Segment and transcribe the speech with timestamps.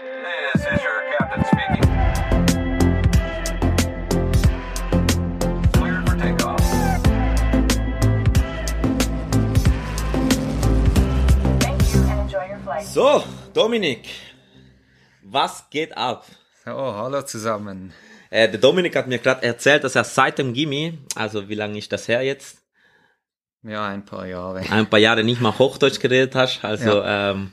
[0.00, 1.84] This is your captain speaking.
[5.72, 6.64] Cleared for takeoff.
[11.60, 12.86] Thank you and enjoy your flight.
[12.86, 14.08] So, Dominik,
[15.22, 16.24] was geht ab?
[16.66, 17.92] Oh, hallo zusammen.
[18.30, 21.76] Äh, der Dominik hat mir gerade erzählt, dass er seit dem Gimmi, also wie lange
[21.76, 22.62] ist das her jetzt?
[23.62, 24.60] Ja, ein paar Jahre.
[24.70, 26.64] Ein paar Jahre nicht mal Hochdeutsch geredet hast.
[26.64, 27.52] Also ähm,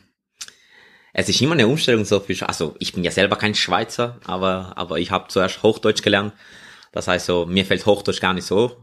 [1.18, 4.74] es ist immer eine Umstellung so für, also ich bin ja selber kein Schweizer, aber
[4.76, 6.32] aber ich habe zuerst Hochdeutsch gelernt.
[6.92, 8.78] Das heißt so, mir fällt Hochdeutsch gar nicht so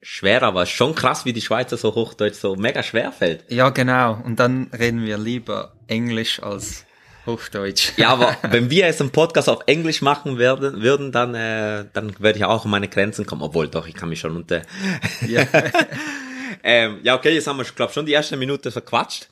[0.00, 3.50] schwer, aber schon krass, wie die Schweizer so Hochdeutsch so mega schwer fällt.
[3.52, 4.18] Ja, genau.
[4.24, 6.86] Und dann reden wir lieber Englisch als
[7.26, 7.92] Hochdeutsch.
[7.98, 12.14] Ja, aber wenn wir jetzt einen Podcast auf Englisch machen werden, würden, dann, äh, dann
[12.18, 13.42] werde ich auch an meine Grenzen kommen.
[13.42, 14.62] Obwohl, doch, ich kann mich schon unter.
[15.26, 15.46] Ja.
[16.64, 19.28] ähm, ja, okay, jetzt haben wir, glaube schon die erste Minute verquatscht.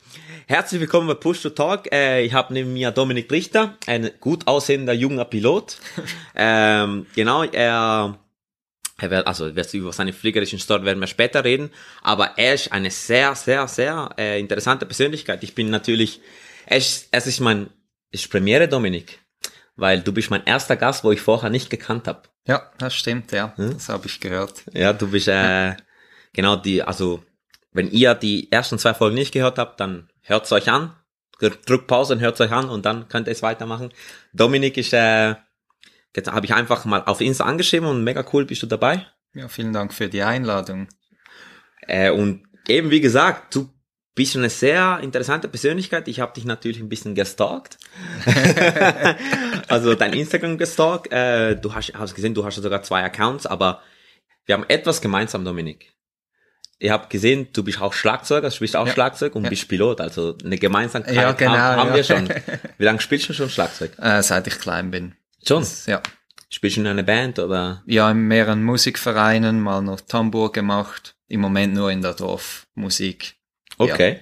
[0.46, 1.90] Herzlich willkommen bei Push to Talk.
[1.90, 5.78] Äh, ich habe neben mir Dominik Richter, ein gut aussehender junger Pilot.
[6.36, 8.18] ähm, genau, er,
[8.98, 11.70] er wird, also über seine fliegerischen Story werden wir später reden,
[12.02, 15.42] aber er ist eine sehr, sehr, sehr äh, interessante Persönlichkeit.
[15.42, 16.20] Ich bin natürlich,
[16.66, 17.70] es, es ist mein,
[18.10, 19.20] ist Premiere, Dominik,
[19.76, 22.24] weil du bist mein erster Gast, wo ich vorher nicht gekannt habe.
[22.46, 23.54] ja, das stimmt, ja.
[23.56, 24.64] Das habe ich gehört.
[24.74, 25.76] Ja, du bist äh,
[26.32, 27.22] genau die, also
[27.72, 30.94] wenn ihr die ersten zwei Folgen nicht gehört habt, dann hört's euch an,
[31.38, 33.92] drückt Pause und hört's euch an und dann könnt ihr es weitermachen.
[34.32, 35.34] Dominik ist, äh,
[36.14, 39.06] jetzt habe ich einfach mal auf Insta angeschrieben und mega cool, bist du dabei?
[39.34, 40.88] Ja, vielen Dank für die Einladung.
[41.82, 43.70] Äh, und eben wie gesagt, du
[44.14, 46.06] bist eine sehr interessante Persönlichkeit.
[46.06, 47.78] Ich habe dich natürlich ein bisschen gestalkt.
[49.68, 51.10] also dein Instagram gestalkt.
[51.10, 53.80] Äh, du hast, hast gesehen, du hast sogar zwei Accounts, aber
[54.44, 55.94] wir haben etwas gemeinsam, Dominik.
[56.82, 58.92] Ich habe gesehen, du bist auch Schlagzeuger, du spielst auch Ja.
[58.92, 59.50] Schlagzeug und Ja.
[59.50, 60.00] bist Pilot.
[60.00, 62.28] Also eine Gemeinsamkeit Ja, genau, haben, haben wir schon.
[62.78, 63.92] Wie lange spielst du schon Schlagzeug?
[64.00, 65.14] Äh, seit ich klein bin.
[65.46, 65.64] Schon.
[65.86, 66.02] Ja.
[66.50, 67.84] Spielst du in einer Band oder?
[67.86, 71.14] Ja, in mehreren Musikvereinen, mal noch Tambour gemacht.
[71.28, 73.36] Im Moment nur in der Dorfmusik.
[73.78, 74.18] Okay.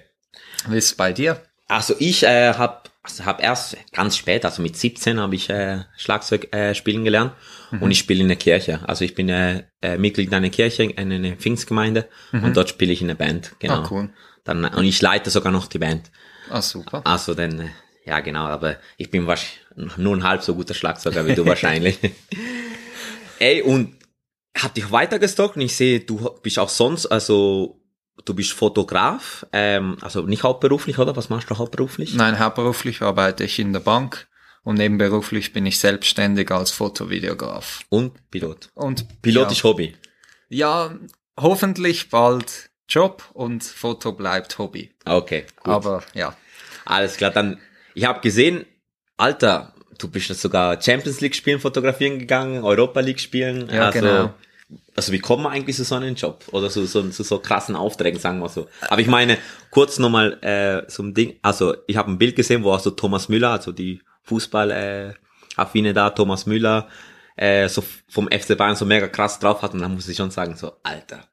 [0.69, 1.41] Wie ist es bei dir?
[1.67, 5.85] Also ich äh, habe also hab erst ganz spät, also mit 17 habe ich äh,
[5.97, 7.33] Schlagzeug äh, spielen gelernt
[7.71, 7.83] Mhm.
[7.83, 8.81] und ich spiele in der Kirche.
[8.87, 13.03] Also ich bin äh, äh, Mitglied einer Kirche, in einer Pfingstgemeinde und dort spiele ich
[13.03, 13.53] in einer Band.
[13.59, 13.79] Genau.
[13.79, 13.85] Mhm.
[13.85, 14.11] Ah, cool.
[14.45, 16.11] Dann, und ich leite sogar noch die Band.
[16.49, 17.03] Ah, super.
[17.05, 17.69] Also dann, äh,
[18.05, 21.99] ja genau, aber ich bin wahrscheinlich nur ein halb so guter Schlagzeuger wie du wahrscheinlich.
[23.39, 23.97] Ey, und
[24.57, 27.81] hab dich weiter gestalkt und ich sehe, du bist auch sonst, also
[28.25, 31.17] du bist Fotograf, ähm, also nicht hauptberuflich, oder?
[31.17, 32.15] Was machst du hauptberuflich?
[32.15, 34.29] Nein, hauptberuflich arbeite ich in der Bank
[34.63, 37.85] und nebenberuflich bin ich selbstständig als Fotovideograf.
[37.89, 38.69] Und Pilot.
[38.75, 39.97] Und Pilot ja, ist Hobby.
[40.49, 40.95] Ja,
[41.39, 44.91] hoffentlich bald Job und Foto bleibt Hobby.
[45.05, 45.73] Okay, gut.
[45.73, 46.37] Aber ja,
[46.85, 47.59] Alles klar, dann,
[47.95, 48.67] ich habe gesehen,
[49.17, 53.69] Alter, du bist sogar Champions League spielen, fotografieren gegangen, Europa League spielen.
[53.73, 54.35] Ja, also, genau.
[54.95, 56.45] Also wie kommt man eigentlich zu so einem Job?
[56.53, 58.69] Oder zu so, zu so krassen Aufträgen, sagen wir so.
[58.89, 59.39] Aber ich meine,
[59.71, 63.29] kurz nochmal äh, so ein Ding, also ich habe ein Bild gesehen, wo also Thomas
[63.29, 65.15] Müller, also die Fußball äh,
[65.57, 66.89] affine da, Thomas Müller,
[67.37, 70.31] äh, so vom FC Bayern so mega krass drauf hat und dann muss ich schon
[70.31, 71.25] sagen, so, Alter.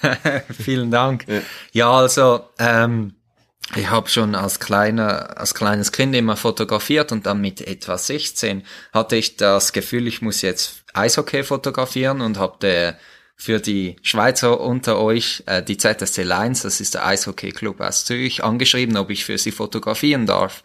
[0.64, 1.26] vielen Dank.
[1.72, 3.14] Ja, also ähm,
[3.76, 8.64] ich habe schon als kleiner, als kleines Kind immer fotografiert und dann mit etwa 16
[8.92, 12.96] hatte ich das Gefühl, ich muss jetzt Eishockey fotografieren und habe
[13.36, 18.04] für die Schweizer unter euch äh, die ZSC Lions, das ist der Eishockey Club aus
[18.04, 20.62] Zürich, angeschrieben, ob ich für sie fotografieren darf.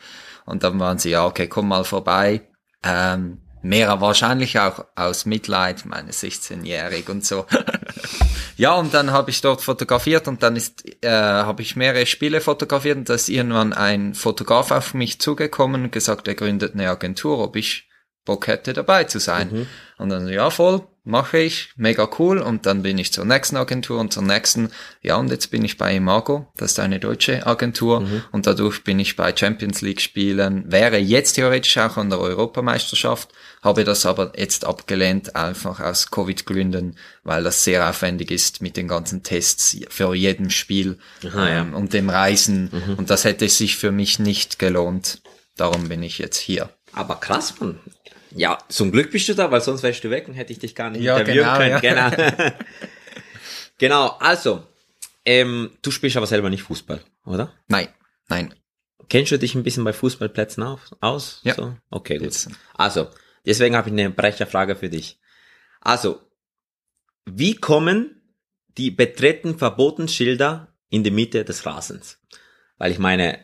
[0.49, 2.41] Und dann waren sie, ja, okay, komm mal vorbei.
[2.83, 7.45] Ähm, mehr wahrscheinlich auch aus Mitleid, meine 16-jährig und so.
[8.57, 12.41] ja, und dann habe ich dort fotografiert und dann ist, äh, habe ich mehrere Spiele
[12.41, 16.89] fotografiert und da ist irgendwann ein Fotograf auf mich zugekommen und gesagt, er gründet eine
[16.89, 17.88] Agentur, ob ich
[18.29, 19.65] Bock hätte dabei zu sein.
[19.97, 22.37] Und dann, ja, voll, mache ich, mega cool.
[22.37, 24.69] Und dann bin ich zur nächsten Agentur und zur nächsten.
[25.01, 28.07] Ja, und jetzt bin ich bei Imago, das ist eine deutsche Agentur.
[28.31, 33.29] Und dadurch bin ich bei Champions League Spielen, wäre jetzt theoretisch auch an der Europameisterschaft,
[33.63, 38.87] habe das aber jetzt abgelehnt, einfach aus Covid-Gründen, weil das sehr aufwendig ist mit den
[38.87, 41.61] ganzen Tests für jedem Spiel Aha, ja.
[41.61, 42.69] ähm, und dem Reisen.
[42.95, 45.23] Und das hätte sich für mich nicht gelohnt.
[45.57, 46.69] Darum bin ich jetzt hier.
[46.93, 47.79] Aber krass, Mann.
[48.31, 50.75] Ja, zum Glück bist du da, weil sonst wärst du weg und hätte ich dich
[50.75, 51.83] gar nicht Ja, interviewen genau, können.
[51.83, 52.09] ja.
[52.09, 52.51] Genau.
[53.77, 54.63] genau, also,
[55.25, 57.53] ähm, du spielst aber selber nicht Fußball, oder?
[57.67, 57.87] Nein,
[58.27, 58.53] nein.
[59.09, 61.41] Kennst du dich ein bisschen bei Fußballplätzen auf, aus?
[61.43, 61.55] Ja.
[61.55, 61.75] So?
[61.89, 62.25] Okay, gut.
[62.25, 62.49] Jetzt.
[62.75, 63.07] Also,
[63.45, 65.19] deswegen habe ich eine Brecherfrage für dich.
[65.81, 66.21] Also,
[67.25, 68.21] wie kommen
[68.77, 72.19] die betreten Verbotenschilder in die Mitte des Rasens?
[72.77, 73.43] Weil ich meine,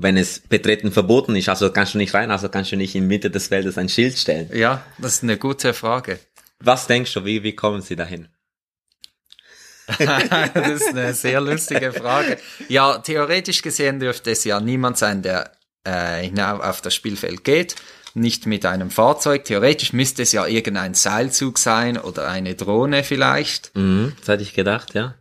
[0.00, 3.06] wenn es betreten verboten ist, also kannst du nicht rein, also kannst du nicht in
[3.06, 4.48] Mitte des Feldes ein Schild stellen.
[4.54, 6.20] Ja, das ist eine gute Frage.
[6.60, 8.28] Was denkst du, wie, wie kommen sie dahin?
[9.98, 12.38] das ist eine sehr lustige Frage.
[12.68, 15.52] Ja, theoretisch gesehen dürfte es ja niemand sein, der
[15.84, 17.74] äh, hinauf auf das Spielfeld geht,
[18.14, 19.46] nicht mit einem Fahrzeug.
[19.46, 23.74] Theoretisch müsste es ja irgendein Seilzug sein oder eine Drohne vielleicht.
[23.74, 25.14] Mhm, das hätte ich gedacht, ja.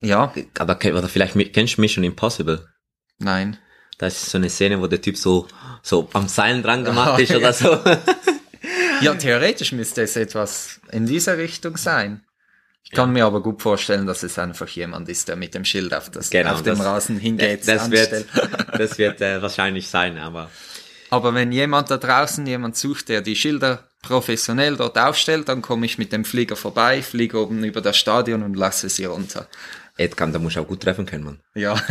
[0.00, 2.68] Ja, Aber oder vielleicht kennst du Mission Impossible?
[3.22, 3.56] Nein.
[3.98, 5.46] Da ist so eine Szene, wo der Typ so,
[5.82, 7.78] so am Seilen dran gemacht ist oder so.
[9.00, 12.22] Ja, theoretisch müsste es etwas in dieser Richtung sein.
[12.84, 15.92] Ich kann mir aber gut vorstellen, dass es einfach jemand ist, der mit dem Schild
[15.92, 17.66] auf, das, Genau, auf dem das- Rasen hingeht.
[17.66, 18.26] das wird,
[18.78, 20.50] das wird äh, wahrscheinlich sein, aber
[21.10, 25.86] Aber wenn jemand da draußen jemand sucht, der die Schilder professionell dort aufstellt, dann komme
[25.86, 29.48] ich mit dem Flieger vorbei, fliege oben über das Stadion und lasse sie runter.
[29.96, 31.40] Edkan, da muss auch gut treffen können, man.
[31.54, 31.74] Ja.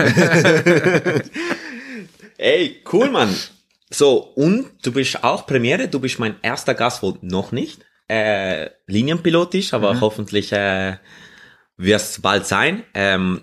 [2.38, 3.36] Ey, cool, Mann.
[3.89, 8.69] So, und du bist auch Premiere, du bist mein erster Gast, wo noch nicht äh,
[8.88, 10.98] Linienpilot ist, aber hoffentlich äh,
[11.77, 12.83] wirst bald sein.
[12.94, 13.42] Ähm,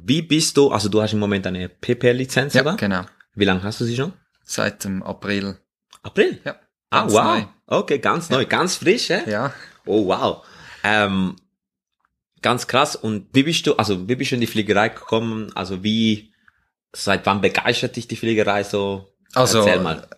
[0.00, 2.76] wie bist du, also du hast im Moment eine PP-Lizenz, ja, oder?
[2.76, 3.02] genau.
[3.34, 4.12] Wie lange hast du sie schon?
[4.44, 5.56] Seit dem April.
[6.02, 6.38] April?
[6.44, 6.56] Ja.
[6.90, 7.24] Ah, wow.
[7.24, 7.44] neu.
[7.66, 9.28] Okay, ganz neu, ganz frisch, äh?
[9.28, 9.52] Ja.
[9.86, 10.44] Oh, wow.
[10.82, 11.36] Ähm,
[12.44, 12.94] ganz krass.
[12.94, 15.50] Und wie bist du, also wie bist du in die Fliegerei gekommen?
[15.56, 16.32] Also wie,
[16.92, 19.10] seit wann begeistert dich die Fliegerei so?
[19.34, 19.66] Also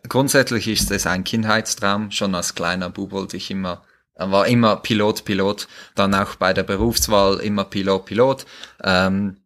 [0.09, 2.11] grundsätzlich ist es ein Kindheitstraum.
[2.11, 3.83] Schon als kleiner Bub wollte ich immer,
[4.17, 5.69] war immer Pilot, Pilot.
[5.95, 8.45] Dann auch bei der Berufswahl immer Pilot, Pilot.
[8.83, 9.39] Ähm,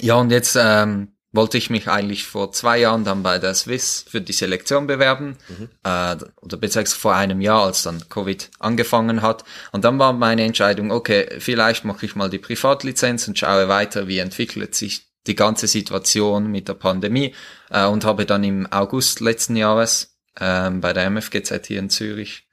[0.00, 4.04] ja, und jetzt ähm, wollte ich mich eigentlich vor zwei Jahren dann bei der Swiss
[4.08, 5.36] für die Selektion bewerben.
[5.82, 9.44] Äh, oder beziehungsweise vor einem Jahr, als dann Covid angefangen hat.
[9.72, 14.06] Und dann war meine Entscheidung, okay, vielleicht mache ich mal die Privatlizenz und schaue weiter,
[14.06, 17.34] wie entwickelt sich die ganze Situation mit der Pandemie
[17.70, 22.48] äh, und habe dann im August letzten Jahres ähm, bei der MFGZ hier in Zürich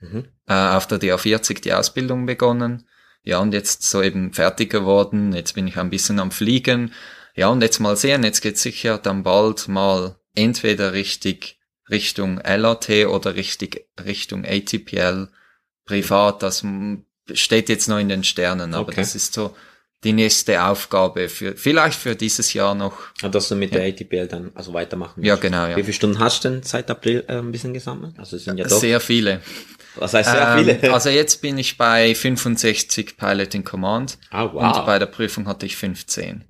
[0.47, 2.87] äh, auf der DA40 die Ausbildung begonnen.
[3.23, 5.33] Ja, und jetzt so eben fertig geworden.
[5.33, 6.93] Jetzt bin ich ein bisschen am Fliegen.
[7.35, 12.89] Ja, und jetzt mal sehen, jetzt geht's sicher dann bald mal entweder richtig Richtung LAT
[13.07, 15.27] oder richtig Richtung ATPL
[15.85, 16.43] privat.
[16.43, 16.63] Das
[17.33, 19.01] steht jetzt noch in den Sternen, aber Okay.
[19.01, 19.55] das ist so
[20.03, 22.97] die nächste Aufgabe für, vielleicht für dieses Jahr noch.
[23.21, 25.43] Und dass du mit der ATPL dann also weitermachen Ja, willst.
[25.43, 25.77] genau, ja.
[25.77, 28.17] Wie viele Stunden hast du denn seit April äh, ein bisschen gesammelt?
[28.17, 29.41] Also es sind ja doch, Sehr viele.
[29.95, 30.93] was heißt sehr Ähm, viele?
[30.93, 34.17] Also jetzt bin ich bei 65 Pilot in Command.
[34.31, 34.75] Ah, wow.
[34.75, 36.45] Und bei der Prüfung hatte ich 15.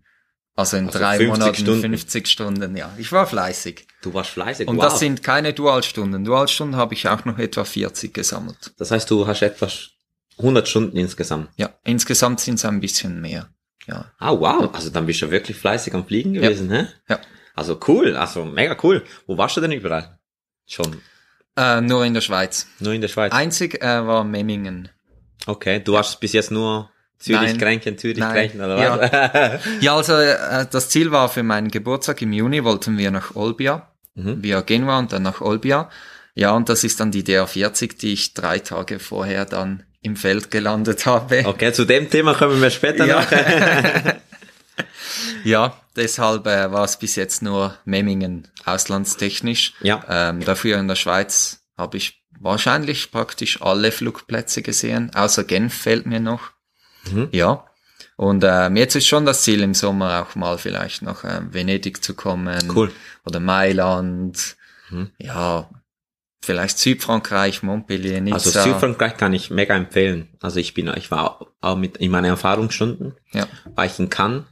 [0.55, 1.81] Also in Also drei 50 Monaten Stunden.
[1.81, 2.93] 50 Stunden, ja.
[2.97, 3.87] Ich war fleißig.
[4.01, 4.85] du warst fleißig, Und wow.
[4.85, 6.25] das sind keine Dualstunden.
[6.25, 8.73] Dualstunden habe ich auch noch etwa 40 gesammelt.
[8.77, 9.67] das heißt, du hast etwa
[10.37, 11.49] 100 Stunden insgesamt.
[11.55, 13.49] Ja, insgesamt sind es ein bisschen mehr.
[13.87, 14.11] Ja.
[14.19, 14.69] Ah, wow.
[14.73, 16.87] Also dann bist du wirklich fleißig am Fliegen gewesen, hä?
[17.09, 17.19] Ja.
[17.55, 19.03] Also cool, also mega cool.
[19.27, 20.19] Wo warst du denn überall?
[20.67, 21.01] Schon.
[21.57, 22.67] Äh, nur in der Schweiz.
[22.79, 23.33] Nur in der Schweiz.
[23.33, 24.89] Einzig äh, war Memmingen.
[25.47, 26.90] Okay, du hast bis jetzt nur
[27.21, 27.57] Zürich, Nein.
[27.57, 28.33] Kränken, Zürich, Nein.
[28.33, 29.61] Kränken, oder was?
[29.79, 33.87] Ja, also äh, das Ziel war für meinen Geburtstag im Juni wollten wir nach Olbia,
[34.15, 34.43] Mhm.
[34.43, 35.89] via Genua und dann nach Olbia.
[36.35, 40.51] Ja, und das ist dann die DR40, die ich drei Tage vorher dann im Feld
[40.51, 41.43] gelandet habe.
[41.45, 43.21] okay, zu dem Thema kommen wir später Ja.
[43.21, 43.27] noch.
[45.43, 49.73] Ja, deshalb äh, war es bis jetzt nur Memmingen auslandstechnisch.
[49.81, 50.03] Ja.
[50.09, 56.05] Ähm, dafür in der Schweiz habe ich wahrscheinlich praktisch alle Flugplätze gesehen, außer Genf fällt
[56.05, 56.51] mir noch.
[57.11, 57.29] Mhm.
[57.31, 57.65] Ja.
[58.17, 62.03] Und ähm, jetzt ist schon das Ziel im Sommer auch mal vielleicht nach ähm, Venedig
[62.03, 62.71] zu kommen.
[62.75, 62.91] Cool.
[63.25, 64.55] Oder Mailand.
[64.89, 65.09] Mhm.
[65.17, 65.69] Ja,
[66.43, 68.35] vielleicht Südfrankreich, Montpellier, Nizza.
[68.35, 70.29] Also Südfrankreich kann ich mega empfehlen.
[70.41, 73.47] Also ich bin, ich war auch mit in meinen Erfahrungsstunden, Ja.
[73.75, 74.43] war ich in Cannes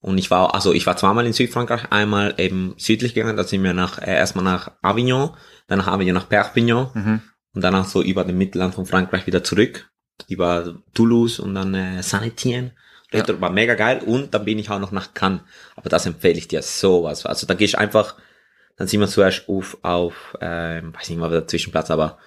[0.00, 3.62] und ich war, also ich war zweimal in Südfrankreich, einmal eben südlich gegangen, da sind
[3.62, 5.30] wir nach äh, erstmal nach Avignon,
[5.68, 7.20] dann nach Avignon nach Perpignan Mhm.
[7.54, 9.90] und danach so über den Mittelland von Frankreich wieder zurück,
[10.28, 12.72] über Toulouse und dann äh, Saint-Étienne.
[13.12, 13.40] Ja.
[13.40, 15.42] War mega geil und dann bin ich auch noch nach Cannes.
[15.76, 17.26] Aber das empfehle ich dir sowas.
[17.26, 18.16] Also da gehst einfach,
[18.76, 22.18] dann sind wir zuerst auf, auf ähm, weiß nicht mal der Zwischenplatz, aber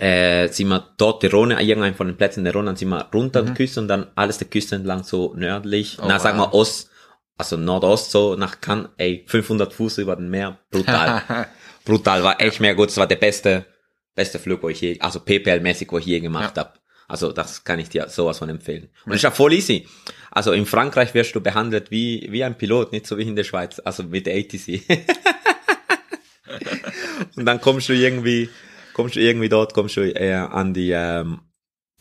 [0.00, 3.08] äh, sind wir dort die Rhone, irgendein von den Plätzen der Rhone, dann sind wir
[3.12, 6.46] runter die Küste und dann alles der Küste entlang so nördlich, Oh, na sagen wir
[6.46, 6.54] wow.
[6.54, 6.90] Ost,
[7.36, 11.22] also Nordost so nach Cannes, ey, 500 Fuß über dem Meer, brutal,
[11.84, 13.66] brutal, war echt mehr gut, das war der beste,
[14.20, 16.64] beste Flug, wo ich je, also PPL-mäßig, wo ich je gemacht Ja.
[16.64, 16.80] hab.
[17.08, 18.88] Also das kann ich dir sowas von empfehlen.
[19.04, 19.88] Und ist ja voll easy.
[20.30, 23.42] Also in Frankreich wirst du behandelt wie, wie ein Pilot, nicht so wie in der
[23.44, 24.82] Schweiz, also mit der ATC.
[27.36, 28.48] und dann kommst du irgendwie,
[28.94, 31.40] kommst du irgendwie dort, kommst du äh, an die, ähm,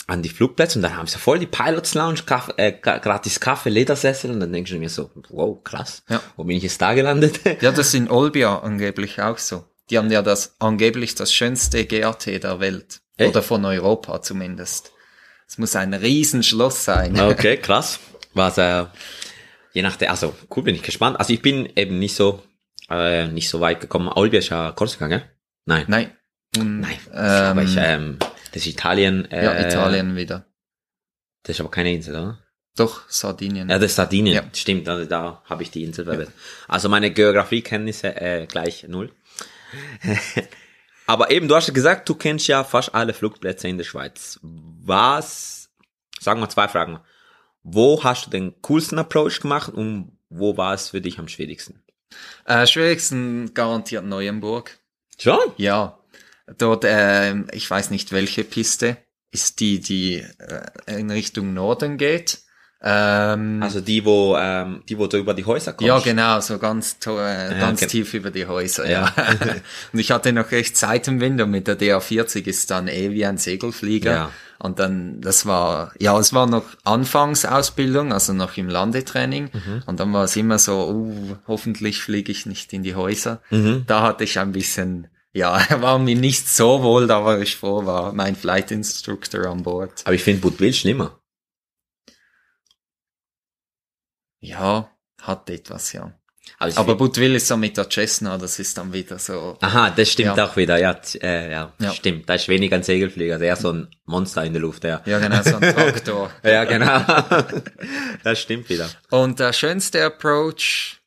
[0.07, 3.39] an die Flugplätze und dann haben sie voll die Pilots Lounge, Kaffee, äh, gra- gratis
[3.39, 6.21] Kaffee, Ledersessel und dann denkst du mir so, wow, krass, Ja.
[6.35, 7.39] wo bin ich jetzt da gelandet?
[7.61, 9.65] Ja, das ist in Olbia angeblich auch so.
[9.89, 13.01] Die haben ja das angeblich das schönste GAT der Welt.
[13.17, 13.29] Echt?
[13.29, 14.91] Oder von Europa zumindest.
[15.48, 17.19] Es muss ein Riesenschloss sein.
[17.19, 18.00] okay, krass.
[18.34, 18.86] Was, äh,
[19.74, 21.19] je nachdem, also cool, bin ich gespannt.
[21.19, 22.43] Also ich bin eben nicht so,
[22.89, 24.10] äh, nicht so weit gekommen.
[24.10, 25.24] Olbia ist ja Korsika, gell?
[25.65, 25.86] Nein.
[25.88, 26.12] Nein.
[26.55, 26.98] Nein.
[27.13, 28.17] Ähm, aber ich, ähm,
[28.51, 29.29] das ist Italien.
[29.31, 30.46] Äh, ja, Italien wieder.
[31.43, 32.39] Das ist aber keine Insel, oder?
[32.75, 33.69] Doch, Sardinien.
[33.69, 34.36] Ja, das ist Sardinien.
[34.36, 34.43] Ja.
[34.53, 36.34] Stimmt, also da habe ich die Insel verwendet.
[36.67, 39.12] Also meine Geografiekenntnisse äh, gleich null.
[41.07, 44.39] Aber eben, du hast ja gesagt, du kennst ja fast alle Flugplätze in der Schweiz.
[44.43, 45.71] Was,
[46.19, 46.99] sagen wir zwei Fragen.
[47.63, 51.83] Wo hast du den coolsten Approach gemacht und wo war es für dich am schwierigsten?
[52.45, 54.77] Äh, schwierigsten garantiert Neuenburg.
[55.17, 55.39] Schon?
[55.57, 55.99] Ja.
[56.57, 58.97] Dort, ähm, ich weiß nicht welche Piste,
[59.31, 62.39] ist die, die äh, in Richtung Norden geht.
[62.81, 65.88] Ähm, Also die, wo, ähm, die, wo du über die Häuser kommst?
[65.88, 67.91] Ja, genau, so ganz, äh, Ja, ganz okay.
[67.91, 69.13] tief über die Häuser, Ja.
[69.15, 69.24] ja.
[69.93, 73.25] und ich hatte noch recht Zeit im Winter mit der DA40 ist dann eh wie
[73.25, 74.12] ein Segelflieger.
[74.12, 74.29] Ja.
[74.59, 79.50] Und dann, das war, ja, es war noch Anfangsausbildung, also noch im Landetraining.
[79.53, 79.83] Mhm.
[79.86, 83.41] Und dann war es immer so, uh, hoffentlich fliege ich nicht in die Häuser.
[83.51, 83.83] Mhm.
[83.88, 87.86] Da hatte ich ein bisschen, ja, war mir nicht so wohl, da war ich froh,
[87.86, 90.01] war mein Flight Instructor an Bord.
[90.05, 91.18] Aber ich finde Budwil schlimmer.
[94.39, 94.89] Ja,
[95.22, 96.13] hat etwas, ja.
[96.58, 99.91] Also Aber find- Budwil ist so mit der Cessna, das ist dann wieder so, Aha,
[99.91, 100.46] das stimmt Ja.
[100.46, 101.93] auch wieder, ja, äh, ja, Ja.
[101.93, 102.27] stimmt.
[102.27, 105.01] Da ist weniger ein Segelflieger, also eher so ein Monster in der Luft, ja.
[105.05, 106.31] Ja, genau, so ein Traktor.
[106.43, 107.01] Ja, genau.
[108.24, 108.89] das stimmt wieder.
[109.12, 111.01] Und der schönste Approach,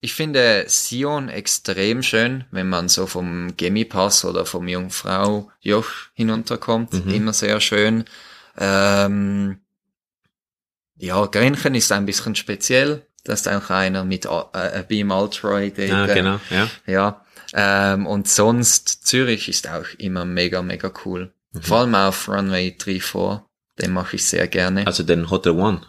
[0.00, 6.92] ich finde Sion extrem schön, wenn man so vom Gemipass oder vom Jungfrau Joch hinunterkommt.
[7.04, 7.12] Mhm.
[7.12, 8.04] Immer sehr schön.
[8.56, 9.60] Ähm,
[10.98, 13.06] ja, Grenchen ist ein bisschen speziell.
[13.24, 15.78] Das ist auch einer mit äh, Beam Altroid.
[15.78, 16.06] Eben.
[16.06, 16.68] genau, ja.
[16.86, 17.24] Ja.
[17.54, 21.32] Ähm, und sonst Zürich ist auch immer mega, mega cool.
[21.52, 21.62] Mhm.
[21.62, 23.40] Vor allem auf Runway 34.
[23.80, 24.86] Den mache ich sehr gerne.
[24.86, 25.80] Also den Hotel One.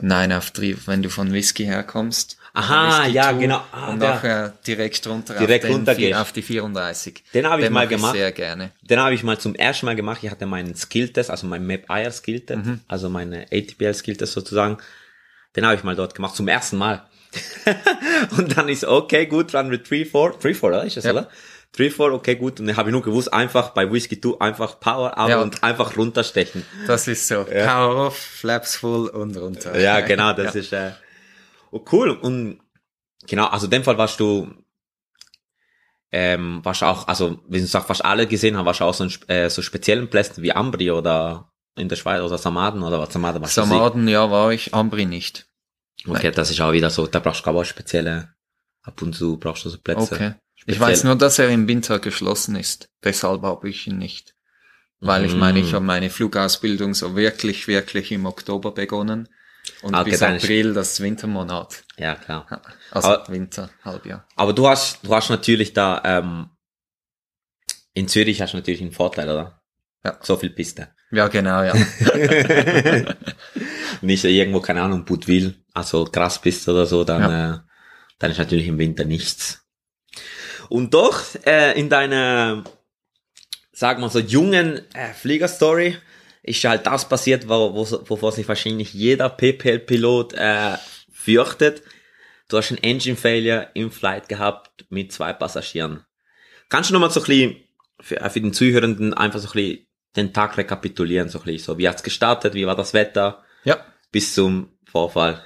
[0.00, 2.38] Nein, auf drei, wenn du von Whisky herkommst.
[2.56, 3.62] Aha, ja, Two genau.
[3.72, 6.18] Ah, und nachher direkt runter Direkt auf, den, runter gehst.
[6.18, 7.24] auf die 34.
[7.34, 8.14] Den habe ich mal mach gemacht.
[8.14, 8.70] sehr gerne.
[8.82, 10.20] Den habe ich mal zum ersten Mal gemacht.
[10.22, 12.80] Ich hatte meinen Skill-Test, also mein Map IR Skill-Test, Mhm.
[12.86, 14.78] also meine ATPL Skill-Test sozusagen.
[15.56, 17.02] Den habe ich mal dort gemacht, zum ersten Mal.
[18.36, 20.38] und dann ist okay, gut, Run mit 3-4.
[20.40, 20.84] 3-4, oder?
[20.84, 21.10] Ist das, Ja.
[21.10, 21.28] oder?
[21.76, 22.60] 3-4, okay, gut.
[22.60, 25.40] Und dann habe ich nur gewusst, einfach bei Whisky 2 einfach Power up Ja.
[25.42, 26.64] und einfach runterstechen.
[26.86, 27.42] Das ist so.
[27.44, 29.76] Power off, flaps full und runter.
[29.78, 30.60] Ja, genau, das Ja.
[30.60, 30.90] ist äh,
[31.74, 32.10] oh, cool.
[32.10, 32.60] Und
[33.26, 34.52] genau, also in dem Fall warst du,
[36.12, 39.04] ähm, warst auch, also wie du sagst, fast alle gesehen haben, warst du auch so,
[39.04, 43.12] ein, äh, so speziellen Plätzen wie Ambri oder in der Schweiz oder Samaden oder was
[43.12, 44.72] Samaden warst du Samaden, ja, war ich.
[44.72, 45.46] Ambri nicht.
[46.06, 48.34] Okay, das ist auch wieder so, da brauchst du aber spezielle,
[48.82, 50.14] ab und zu brauchst du so Plätze.
[50.14, 50.34] Okay.
[50.56, 50.80] Ich Speziell.
[50.88, 52.88] weiß nur, dass er im Winter geschlossen ist.
[53.02, 54.34] Deshalb habe ich ihn nicht.
[55.00, 55.74] Weil ich meine, ich Mm.
[55.74, 59.28] habe meine Flugausbildung so wirklich, wirklich im Oktober begonnen.
[59.84, 61.84] Und okay, bis April das Wintermonat.
[61.98, 62.46] Ja, klar.
[62.90, 64.26] Also Aber- Winter, Halbjahr.
[64.34, 66.48] Aber du hast, du hast natürlich da, ähm,
[67.92, 69.60] in Zürich hast du natürlich einen Vorteil, oder?
[70.02, 70.18] Ja.
[70.22, 70.88] So viel Piste.
[71.10, 71.74] Ja, genau, ja.
[74.00, 77.58] nicht irgendwo, keine Ahnung, Budwil, also krass bist oder so, dann, äh,
[78.18, 79.66] dann ist natürlich im Winter nichts.
[80.70, 82.64] Und doch, äh, in deiner,
[83.72, 85.98] sagen wir so, jungen äh, Fliegerstory
[86.44, 90.76] ist halt das passiert, wo, wo, wovor sich wahrscheinlich jeder PPL-Pilot äh,
[91.12, 91.82] fürchtet.
[92.48, 96.04] Du hast ein Engine Failure im Flight gehabt mit zwei Passagieren.
[96.68, 97.56] Kannst du nochmal so ein bisschen
[98.00, 99.86] für, äh, für den Zuhörenden einfach so ein bisschen
[100.16, 103.84] den Tag rekapitulieren, so ein bisschen so, wie hat's gestartet, wie war das Wetter, Ja.
[104.12, 105.42] bis zum Vorfall.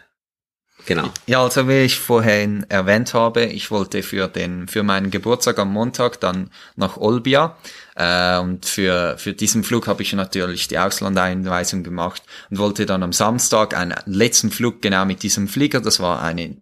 [0.87, 1.11] Genau.
[1.27, 5.73] Ja, also wie ich vorhin erwähnt habe, ich wollte für den für meinen Geburtstag am
[5.73, 7.57] Montag dann nach Olbia
[7.95, 13.03] äh, und für für diesen Flug habe ich natürlich die Auslandeinweisung gemacht und wollte dann
[13.03, 16.57] am Samstag einen letzten Flug genau mit diesem Flieger, das war eine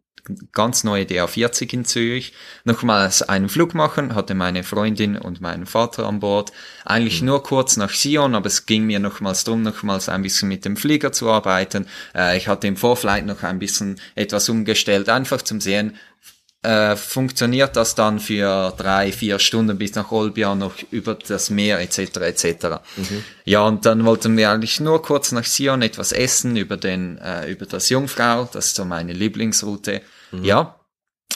[0.52, 2.33] ganz neue DA40 in Zürich,
[2.64, 6.52] nochmals einen Flug machen, hatte meine Freundin und meinen Vater an Bord.
[6.85, 10.64] Eigentlich nur kurz nach Sion, aber es ging mir nochmals drum, nochmals ein bisschen mit
[10.64, 11.87] dem Flieger zu arbeiten.
[12.14, 15.97] Äh, ich hatte im Vorflight noch ein bisschen etwas umgestellt, einfach zum Sehen,
[16.66, 21.78] äh, funktioniert das dann für drei, vier Stunden bis nach Olbia noch über das Meer
[21.80, 22.16] etc.
[22.16, 22.66] etc.
[23.45, 27.49] Ja, und dann wollten wir eigentlich nur kurz nach Sion etwas essen über den äh,
[27.49, 30.02] über das Jungfrau, das ist so meine Lieblingsroute.
[30.33, 30.80] Ja.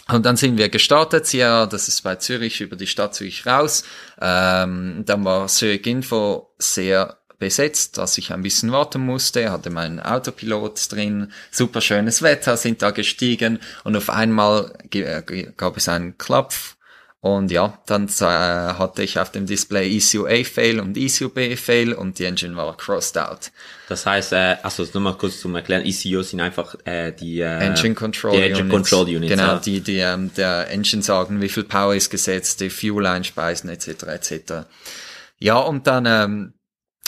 [0.09, 3.85] Und dann sind wir gestartet, Sierra, das ist bei Zürich, über die Stadt Zürich raus.
[4.21, 9.99] Ähm, dann war Zürich Info sehr besetzt, dass ich ein bisschen warten musste, hatte meinen
[9.99, 13.61] Autopilot drin, super schönes Wetter, sind da gestiegen.
[13.85, 15.23] Und auf einmal äh,
[15.57, 16.77] gab es einen Klopf
[17.23, 21.55] und ja, dann äh, hatte ich auf dem Display ECU A Fail und ECU B
[21.55, 23.51] Fail und die Engine war crossed out.
[23.91, 27.59] Das heißt, äh, also nur mal kurz zum Erklären, ECUs sind einfach äh, die äh,
[27.59, 28.91] Engine Control die Engine Units.
[28.91, 29.31] Control Units.
[29.31, 29.59] Genau, ja.
[29.59, 34.05] die, die ähm, der Engine sagen, wie viel Power ist gesetzt, die Fuel einspeisen, etc.
[34.05, 34.53] etc.
[35.39, 36.55] Ja, und dann ähm,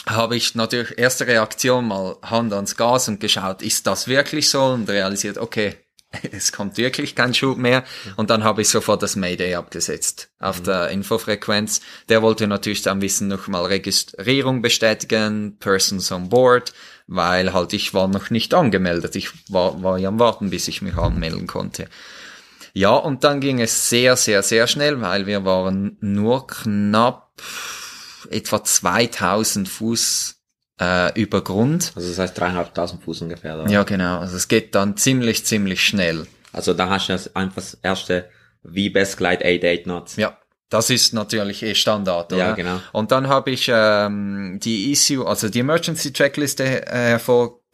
[0.05, 4.63] habe ich natürlich erste Reaktion mal Hand ans Gas und geschaut, ist das wirklich so?
[4.63, 5.82] Und realisiert, okay,
[6.31, 7.83] es kommt wirklich kein Schub mehr.
[8.15, 11.81] Und dann habe ich sofort das Mayday abgesetzt auf der Infofrequenz.
[12.09, 16.73] Der wollte natürlich dann wissen, nochmal Registrierung bestätigen, Persons on board,
[17.07, 19.15] weil halt ich war noch nicht angemeldet.
[19.15, 21.87] Ich war, war ja am Warten, bis ich mich anmelden konnte.
[22.73, 27.41] Ja, und dann ging es sehr, sehr, sehr schnell, weil wir waren nur knapp
[28.29, 30.32] etwa 2000 Fuß
[30.79, 31.91] äh, über Grund.
[31.95, 33.59] Also das heißt dreieinhalbtausend Fuß ungefähr.
[33.59, 33.69] Oder?
[33.69, 34.19] Ja, genau.
[34.19, 36.27] Also es geht dann ziemlich, ziemlich schnell.
[36.51, 38.29] Also da hast du das einfach das erste
[38.63, 40.15] V-Best Glide 88 Knots.
[40.15, 40.37] Ja,
[40.69, 42.41] das ist natürlich eh Standard, oder?
[42.41, 42.79] Ja, genau.
[42.91, 47.19] Und dann habe ich ähm, die ECU, also die Emergency Checkliste äh,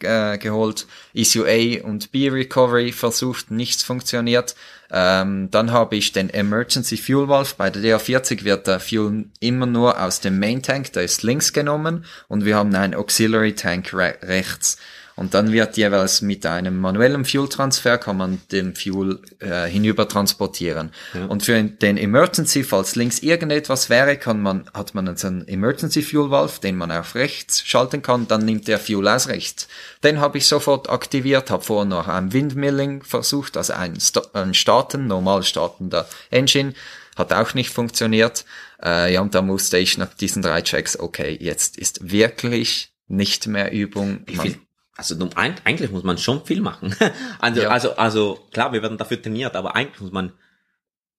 [0.01, 4.55] hervorgeholt, ECU A und B Recovery versucht, nichts funktioniert.
[4.91, 7.53] Ähm, dann habe ich den Emergency Fuel Valve.
[7.57, 11.53] Bei der DA40 wird der Fuel immer nur aus dem Main Tank, der ist links
[11.53, 14.77] genommen, und wir haben einen Auxiliary Tank re rechts.
[15.19, 20.91] Und dann wird jeweils mit einem manuellen Fuel-Transfer kann man den Fuel äh, hinüber transportieren.
[21.27, 26.03] Und für den Emergency, falls links irgendetwas wäre, kann man, hat man so einen Emergency
[26.03, 29.67] Fuel Valve, den man auf rechts schalten kann, dann nimmt der Fuel aus rechts.
[30.05, 34.53] Den habe ich sofort aktiviert, habe vorher noch ein Windmilling versucht, also ein, Sta ein
[34.53, 36.73] Starten, normal startender Engine,
[37.17, 38.45] hat auch nicht funktioniert.
[38.81, 43.47] Äh, ja, und da musste ich nach diesen drei Checks, okay, jetzt ist wirklich nicht
[43.47, 44.21] mehr Übung.
[44.25, 44.59] Wie viel,
[44.99, 45.29] also
[45.63, 46.95] eigentlich muss man schon viel machen.
[47.39, 47.69] also, Ja.
[47.69, 50.33] also, also klar, wir werden dafür trainiert, aber eigentlich muss man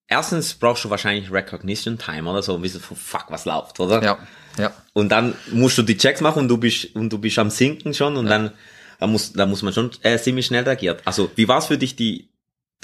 [0.07, 4.03] erstens brauchst du wahrscheinlich Recognition Time oder so, wissen, fuck, was läuft, oder?
[4.03, 4.19] Ja,
[4.57, 4.71] ja.
[4.93, 7.93] Und dann musst du die Checks machen und du bist und du bist am Sinken
[7.93, 8.51] schon und dann
[8.99, 10.97] da muss da muss man schon äh, ziemlich schnell reagieren.
[11.05, 12.29] Also wie war es für dich die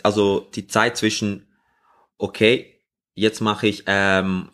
[0.03, 1.47] also die Zeit zwischen
[2.17, 2.81] okay
[3.13, 4.49] jetzt mache ich ähm,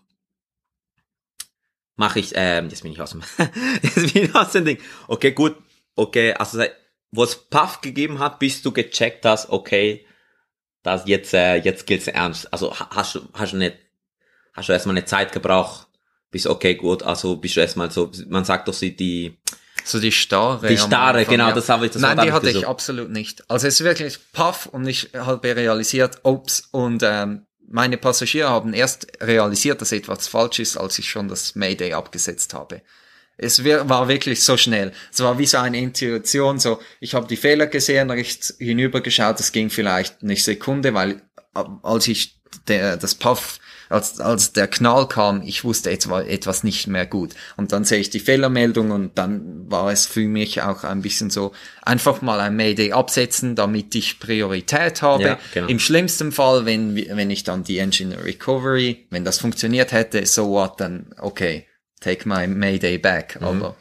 [1.96, 3.22] mache ich ähm, jetzt bin ich aus dem
[3.82, 5.56] jetzt bin ich aus dem Ding okay gut
[5.96, 6.64] okay also
[7.12, 10.06] wo es Puff gegeben hat bis du gecheckt hast okay
[10.84, 13.78] das jetzt äh, jetzt gilt's ernst also ha- hast du hast du nicht
[14.54, 15.88] hast du erstmal eine Zeit gebraucht
[16.32, 19.38] bis okay gut also bist du erstmal so man sagt doch sie die
[19.86, 20.68] So die Starre.
[20.68, 22.70] Die Starre, Anfang, genau, das habe ich- das Nein, die hatte ich ich gesucht.
[22.70, 23.44] absolut nicht.
[23.50, 28.74] Also es ist wirklich paff und ich habe realisiert, ups, und ähm, meine Passagiere haben
[28.74, 32.82] erst realisiert, dass etwas falsch ist, als ich schon das Mayday abgesetzt habe.
[33.38, 34.92] Es war wirklich so schnell.
[35.12, 39.52] Es war wie so eine Intuition, so, ich habe die Fehler gesehen, rechts hinübergeschaut, es
[39.52, 41.22] ging vielleicht eine Sekunde, weil
[41.56, 46.26] äh, als ich der, das Puff, als, als der Knall kam, ich wusste, jetzt war
[46.26, 47.34] etwas nicht mehr gut.
[47.58, 51.30] Und dann sehe ich die Fehlermeldung und dann war es für mich auch ein bisschen
[51.30, 51.52] so,
[51.84, 55.24] einfach mal ein Mayday absetzen, damit ich Priorität habe.
[55.24, 55.68] Ja, genau.
[55.68, 60.50] Im schlimmsten Fall, wenn, wenn ich dann die Engine Recovery, wenn das funktioniert hätte, so
[60.50, 61.66] what, dann okay,
[62.04, 63.40] take my Mayday back.
[63.40, 63.48] Mhm.
[63.48, 63.76] Aber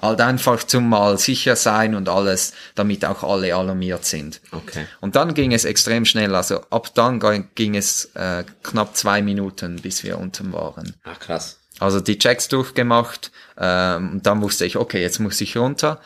[0.00, 4.40] halt einfach zum mal sicher sein und alles, damit auch alle alarmiert sind.
[4.52, 7.18] okay Und dann ging es extrem schnell, also ab dann
[7.54, 10.94] ging- es äh, knapp zwei Minuten, bis wir unten waren.
[11.04, 15.56] ach krass Also die Checks durchgemacht ähm, und dann wusste ich, okay, jetzt muss ich
[15.56, 15.98] runter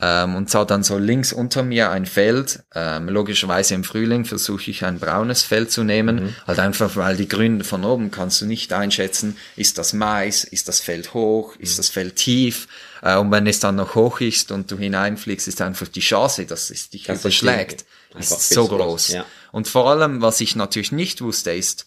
[0.00, 2.62] ähm, und sah dann so links unter mir ein Feld.
[2.74, 7.28] Ähm, logischerweise im Frühling versuche ich ein braunes Feld zu nehmen, halt einfach, weil die
[7.28, 11.78] Grünen von oben kannst du nicht einschätzen, ist das Mais, ist das Feld hoch, ist
[11.78, 12.68] das Feld tief?
[13.02, 16.46] Äh, und wenn es dann noch hoch ist und du hineinfliegst, ist einfach die Chance,
[16.46, 17.84] dass es dich Dass es überschlägt,
[18.18, 19.08] ist viel so groß, groß.
[19.08, 19.24] ja.
[19.50, 21.86] Und vor allem, was ich natürlich nicht wusste, ist,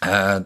[0.00, 0.40] äh,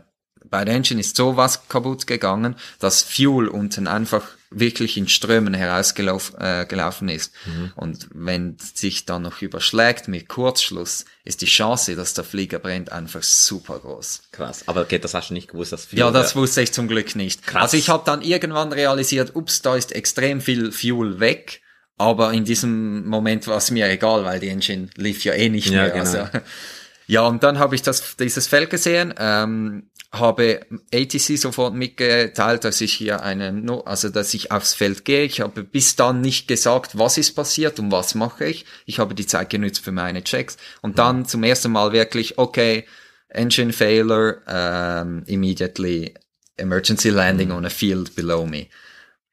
[0.50, 6.36] bei der Engine ist sowas kaputt gegangen, dass Fuel unten einfach wirklich in Strömen herausgelaufen
[6.40, 7.32] äh, gelaufen ist.
[7.44, 7.72] Mhm.
[7.74, 12.92] Und wenn sich dann noch überschlägt mit Kurzschluss, ist die Chance, dass der Flieger brennt,
[12.92, 14.22] einfach super groß.
[14.30, 16.86] krass aber okay das hast du nicht gewusst dass viel Ja, das wusste ich zum
[16.86, 17.44] Glück nicht.
[17.44, 17.62] Krass.
[17.62, 21.60] Also ich habe dann irgendwann realisiert, ups, da ist extrem viel Fuel weg.
[21.96, 25.66] Aber in diesem Moment war es mir egal, weil die Engine lief ja eh nicht
[25.70, 25.90] Ja, mehr.
[25.90, 26.00] genau.
[26.00, 26.28] Also,
[27.06, 30.60] ja, und dann habe ich das, dieses Feld gesehen, ähm, habe
[30.92, 35.24] ATC sofort mitgeteilt, dass ich hier eine, No- also dass ich aufs Feld gehe.
[35.24, 38.64] Ich habe bis dann nicht gesagt, was ist passiert und was mache ich.
[38.86, 42.84] Ich habe die Zeit genutzt für meine Checks und dann zum ersten Mal wirklich, okay,
[43.28, 46.14] engine failure, ähm, immediately
[46.56, 48.66] emergency landing on a field below me.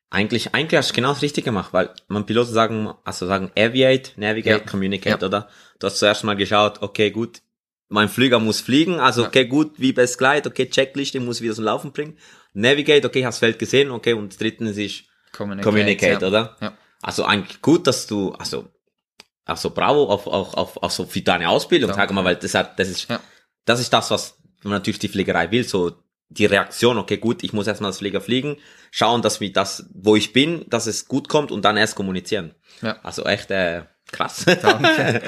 [0.09, 4.11] Eigentlich, eigentlich hast du genau das Richtige gemacht, weil man Piloten sagen, also sagen Aviate,
[4.19, 4.69] Navigate, Ja.
[4.69, 5.27] Communicate, Ja.
[5.27, 5.49] oder?
[5.79, 7.41] Du hast zuerst mal geschaut, okay, gut,
[7.91, 11.53] mein Flieger muss fliegen, also okay, gut, wie best Glide, okay, Checkliste, ich muss wieder
[11.53, 12.17] zum Laufen bringen.
[12.53, 16.27] Navigate, okay, hast Feld gesehen, okay, und drittens ist Communicate, Communicate, ja.
[16.27, 16.57] oder?
[16.61, 16.77] Ja.
[17.01, 18.69] Also eigentlich gut, dass du, also,
[19.43, 22.01] also bravo auf, auf, auf, auf so für deine Ausbildung, Danke.
[22.01, 23.19] sag mal, weil das hat, das ist, Ja.
[23.65, 25.91] das ist das, was natürlich die Fliegerei will, so
[26.29, 28.55] die Reaktion, okay, gut, ich muss erstmal als Flieger fliegen,
[28.89, 32.55] schauen, dass wir das, wo ich bin, dass es gut kommt und dann erst kommunizieren.
[32.81, 32.99] Ja.
[33.03, 34.45] Also echt, äh, krass.
[34.45, 35.21] Danke.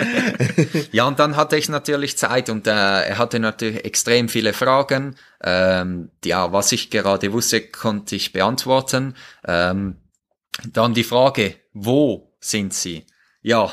[0.91, 5.15] ja, und dann hatte ich natürlich Zeit und äh, er hatte natürlich extrem viele Fragen.
[5.43, 9.15] Ähm, ja, was ich gerade wusste, konnte ich beantworten.
[9.45, 9.97] Ähm,
[10.71, 13.05] dann die Frage, wo sind Sie?
[13.41, 13.71] Ja,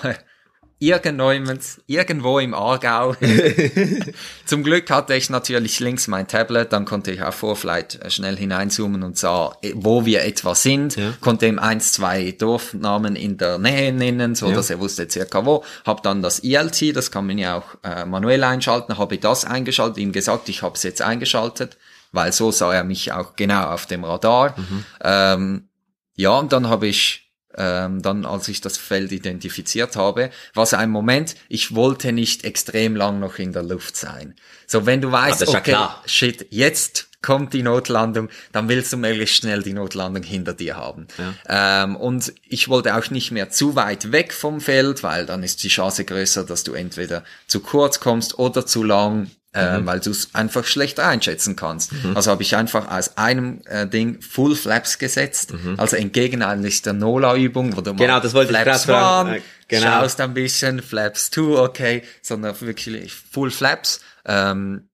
[0.80, 1.30] irgendwo,
[1.86, 3.14] irgendwo im Aargau.
[4.46, 8.36] Zum Glück hatte ich natürlich links mein Tablet, dann konnte ich auf Vorflight äh, schnell
[8.36, 11.12] hineinzoomen und sah, äh, wo wir etwa sind, Ja.
[11.20, 14.56] konnte ihm eins, zwei Dorfnamen in der Nähe nennen, so Ja.
[14.56, 15.62] dass er wusste circa wo.
[15.84, 19.98] Hab dann das ELT, das kann man ja auch äh, manuell einschalten, habe das eingeschaltet,
[19.98, 21.76] ihm gesagt, ich habe es jetzt eingeschaltet,
[22.12, 24.56] weil so sah er mich auch genau auf dem Radar.
[25.02, 25.68] Ähm,
[26.16, 27.29] ja, und dann habe ich
[27.60, 32.44] ähm, dann, als ich das Feld identifiziert habe, war es ein Moment, ich wollte nicht
[32.44, 34.34] extrem lang noch in der Luft sein.
[34.66, 36.02] So, wenn du weißt, das ist ja okay, klar.
[36.06, 41.06] shit, jetzt kommt die Notlandung, dann willst du möglichst schnell die Notlandung hinter dir haben.
[41.46, 45.62] Ähm, und ich wollte auch nicht mehr zu weit weg vom Feld, weil dann ist
[45.62, 50.10] die Chance größer, dass du entweder zu kurz kommst oder zu lang, äh, weil du
[50.10, 51.92] es einfach schlecht einschätzen kannst.
[52.14, 56.92] Also habe ich einfach aus einem äh, Ding Full Flaps gesetzt, also entgegen eigentlich der
[56.92, 59.28] NOLA-Übung, wo du mal Genau, das wollte ich Flaps fragen.
[59.30, 59.86] one, Äh, genau.
[59.86, 64.00] schaust ein bisschen, Flaps two, okay, sondern wirklich Full Flaps.
[64.24, 64.86] Ähm,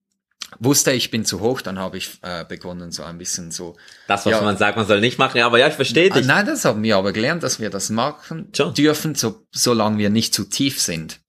[0.59, 3.75] wusste ich bin zu hoch, dann habe ich äh, begonnen so ein bisschen so.
[4.07, 4.41] Das, was Ja.
[4.41, 6.25] man sagt, man soll nicht machen, aber ja, ich verstehe Ah, dich.
[6.25, 8.73] nein, das haben wir aber gelernt, dass wir das machen Schon.
[8.73, 11.19] dürfen, so, solange wir nicht zu tief sind.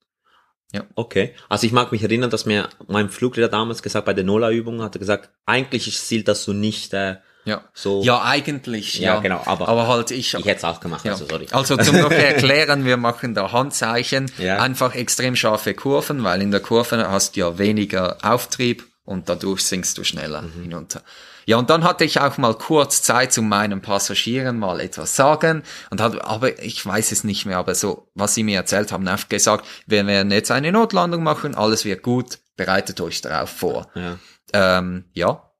[0.95, 1.33] Okay.
[1.49, 4.95] Also ich mag mich erinnern, dass mir mein Fluglehrer damals gesagt, bei der NOLA-Übung hat
[4.95, 7.63] er gesagt, eigentlich ist Ziel, dass du nicht äh, Ja.
[7.73, 8.03] so...
[8.03, 9.19] Ja, eigentlich, Ja, ja.
[9.21, 10.35] genau, aber- aber halt ich.
[10.35, 11.13] Ich hätte es auch gemacht, Ja.
[11.13, 11.47] also sorry.
[11.51, 14.59] Also zum noch erklären, wir machen da Handzeichen, Ja.
[14.59, 19.61] einfach extrem scharfe Kurven, weil in der Kurve hast du ja weniger Auftrieb und dadurch
[19.63, 20.61] sinkst du schneller Mhm.
[20.63, 21.01] hinunter.
[21.49, 25.63] Ja, und dann hatte ich auch mal kurz Zeit, zu meinen Passagieren mal etwas sagen
[25.89, 29.07] und hat, aber ich weiß es nicht mehr, aber so, was sie mir erzählt haben,
[29.07, 33.87] einfach gesagt, wir werden jetzt eine Notlandung machen, alles wird gut, bereitet euch darauf vor.
[33.95, 34.19] Ja.
[34.53, 35.51] Ähm, ja.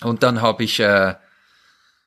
[0.00, 1.16] Und dann habe ich äh,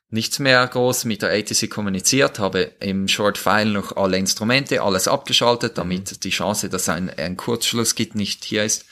[0.09, 5.09] nichts mehr groß mit der ATC kommuniziert, habe im Short File noch alle Instrumente, alles
[5.09, 8.85] abgeschaltet, damit die Chance, dass ein, ein Kurzschluss gibt, nicht hier ist.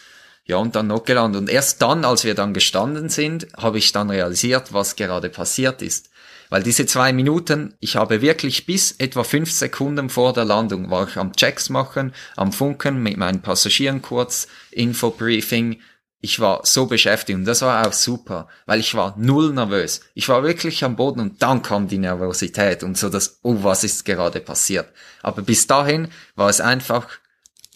[0.47, 1.41] Ja, und dann noch gelandet.
[1.41, 5.81] Und erst dann, als wir dann gestanden sind, habe ich dann realisiert, was gerade passiert
[5.81, 6.09] ist.
[6.49, 11.05] Weil diese zwei Minuten, ich habe wirklich bis etwa fünf Sekunden vor der Landung war
[11.05, 15.81] ich am Checks machen, am Funken mit meinen Passagieren kurz, Infobriefing.
[16.21, 20.01] Ich war so beschäftigt und das war auch super, weil ich war null nervös.
[20.13, 23.83] Ich war wirklich am Boden und dann kam die Nervosität und so das, oh, was
[23.83, 24.87] ist gerade passiert.
[25.21, 27.07] Aber bis dahin war es einfach,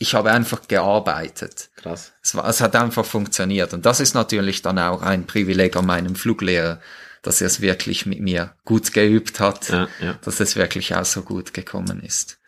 [0.02, 1.70] ich habe einfach gearbeitet.
[1.76, 2.12] Krass.
[2.24, 3.72] Es, war, es hat einfach funktioniert.
[3.74, 6.82] Und das ist natürlich dann auch ein Privileg an meinem Fluglehrer,
[7.22, 10.14] dass er es wirklich mit mir gut geübt hat, Ja, ja.
[10.24, 12.40] dass es wirklich auch so gut gekommen ist.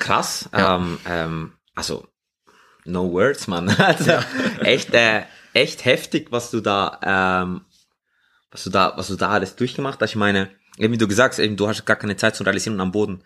[0.00, 0.48] Krass.
[0.52, 0.76] Ja.
[0.76, 2.08] Ähm, ähm, also,
[2.84, 3.68] no words, man.
[3.78, 4.18] Also,
[4.62, 6.98] echt, äh, echt heftig, was du da,
[7.44, 7.60] ähm,
[8.50, 10.10] was du da, was du da alles durchgemacht hast.
[10.10, 12.80] Ich meine, eben wie du gesagt hast, eben, du hast gar keine Zeit zum Realisieren
[12.80, 13.22] am Boden.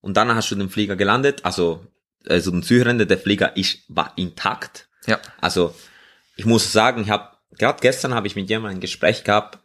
[0.00, 1.84] Und dann hast du den Flieger gelandet, also,
[2.28, 4.88] also den Südrende, der Flieger ist, war intakt.
[5.06, 5.74] Ja, Also,
[6.36, 7.28] ich muss sagen, ich habe,
[7.58, 9.58] gerade gestern habe ich mit jemandem ein Gespräch gehabt,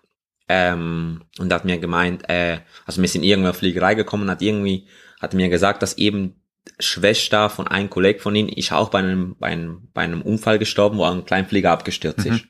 [0.48, 4.88] ähm, und hat mir gemeint, äh, also wir sind irgendwo auf Fliegerei gekommen, hat irgendwie,
[5.20, 6.42] hat mir gesagt, dass eben
[6.80, 10.60] Schwester von einem Kollegen von ihnen ist auch bei einem, bei einem, bei einem Unfall
[10.60, 12.46] gestorben, wo ein Kleinflieger abgestürzt ist.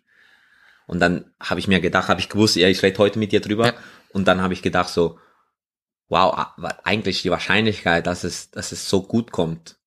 [0.87, 3.41] Und dann habe ich mir gedacht, habe ich gewusst, ja, ich rede heute mit dir
[3.41, 3.67] drüber.
[3.67, 3.73] Ja.
[4.09, 5.19] Und dann habe ich gedacht so,
[6.07, 6.47] wow,
[6.83, 9.77] eigentlich die Wahrscheinlichkeit, dass es, dass es so gut kommt,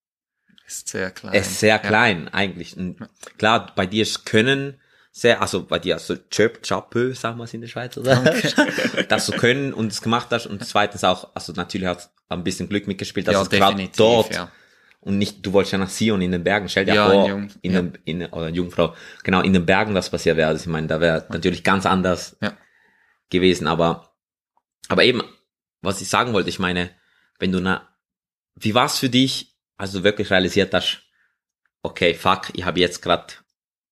[0.69, 1.35] ist sehr klein.
[1.35, 1.79] ist sehr Ja.
[1.79, 2.77] klein eigentlich.
[2.77, 2.99] Und
[3.39, 7.55] klar, bei dir ist Können sehr, also bei dir so Chöp, Chapö, sagen wir es
[7.55, 8.23] in der Schweiz, oder?
[9.09, 12.69] dass du Können und es gemacht hast und zweitens auch, also natürlich hat ein bisschen
[12.69, 14.53] Glück mitgespielt, dass Ja, es gerade dort ja.
[15.01, 17.31] und nicht, du wolltest ja nach Sion in den Bergen, stell dir Ja, vor, in
[17.31, 17.83] Jung- in ja.
[17.83, 20.49] den, in, oder Jungfrau, genau, in den Bergen das passiert wäre.
[20.49, 22.53] Also ich meine, da wäre natürlich ganz anders Ja.
[23.31, 24.15] gewesen, aber,
[24.89, 25.23] aber eben,
[25.81, 26.91] was ich sagen wollte, ich meine,
[27.41, 27.89] wenn du na,
[28.57, 31.03] wie war's für dich, als du wirklich realisiert hast,
[31.83, 33.33] okay, fuck, ich habe jetzt gerade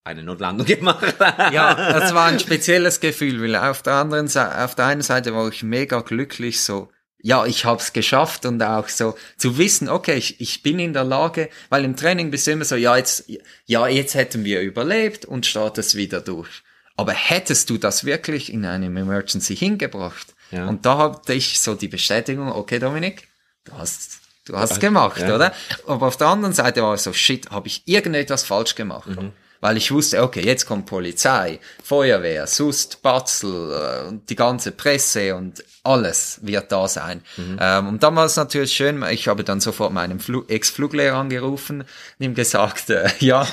[0.05, 1.15] eine Notlandung gemacht.
[1.19, 5.35] Ja, das war ein spezielles Gefühl, weil auf der anderen Seite, auf der einen Seite
[5.35, 10.15] war ich mega glücklich, so, ja, ich hab's geschafft und auch so zu wissen, okay,
[10.15, 13.29] ich, ich bin in der Lage, weil im Training bist du immer so, ja, jetzt,
[13.65, 16.63] ja, jetzt hätten wir überlebt und startest wieder durch.
[16.97, 20.35] Aber hättest du das wirklich in einem Emergency hingebracht?
[20.51, 20.69] Ja.
[20.69, 23.29] Und da hatte ich so die Bestätigung, okay, Dominik,
[23.65, 25.35] du hast, du hast gemacht, Ja.
[25.35, 25.53] oder?
[25.87, 29.09] Aber auf der anderen Seite war es so, shit, habe ich irgendetwas falsch gemacht?
[29.09, 29.33] Mhm.
[29.61, 33.73] Weil ich wusste, okay, jetzt kommt Polizei, Feuerwehr, Sust, Batzel,
[34.05, 37.23] äh, und die ganze Presse und alles wird da sein.
[37.39, 37.57] Mhm.
[37.61, 41.81] Ähm, und dann war es natürlich schön, ich habe dann sofort meinen Flu Ex-Fluglehrer angerufen
[41.83, 43.47] und ihm gesagt, äh, ja,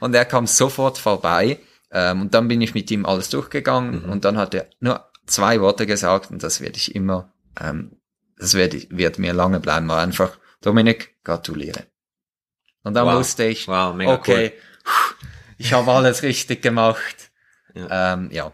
[0.00, 1.58] und er kam sofort vorbei.
[1.92, 4.10] Ähm, und dann bin ich mit ihm alles durchgegangen Mhm.
[4.12, 7.92] und dann hat er nur zwei Worte gesagt und das werde ich immer, ähm,
[8.44, 11.86] das wird, wird mir lange bleiben, war einfach, Dominik, gratuliere.
[12.82, 13.18] Und dann Wow.
[13.18, 14.52] wusste ich, Wow, okay,
[15.58, 17.30] ich habe alles richtig gemacht.
[17.74, 18.12] Ja.
[18.14, 18.52] Ähm, ja.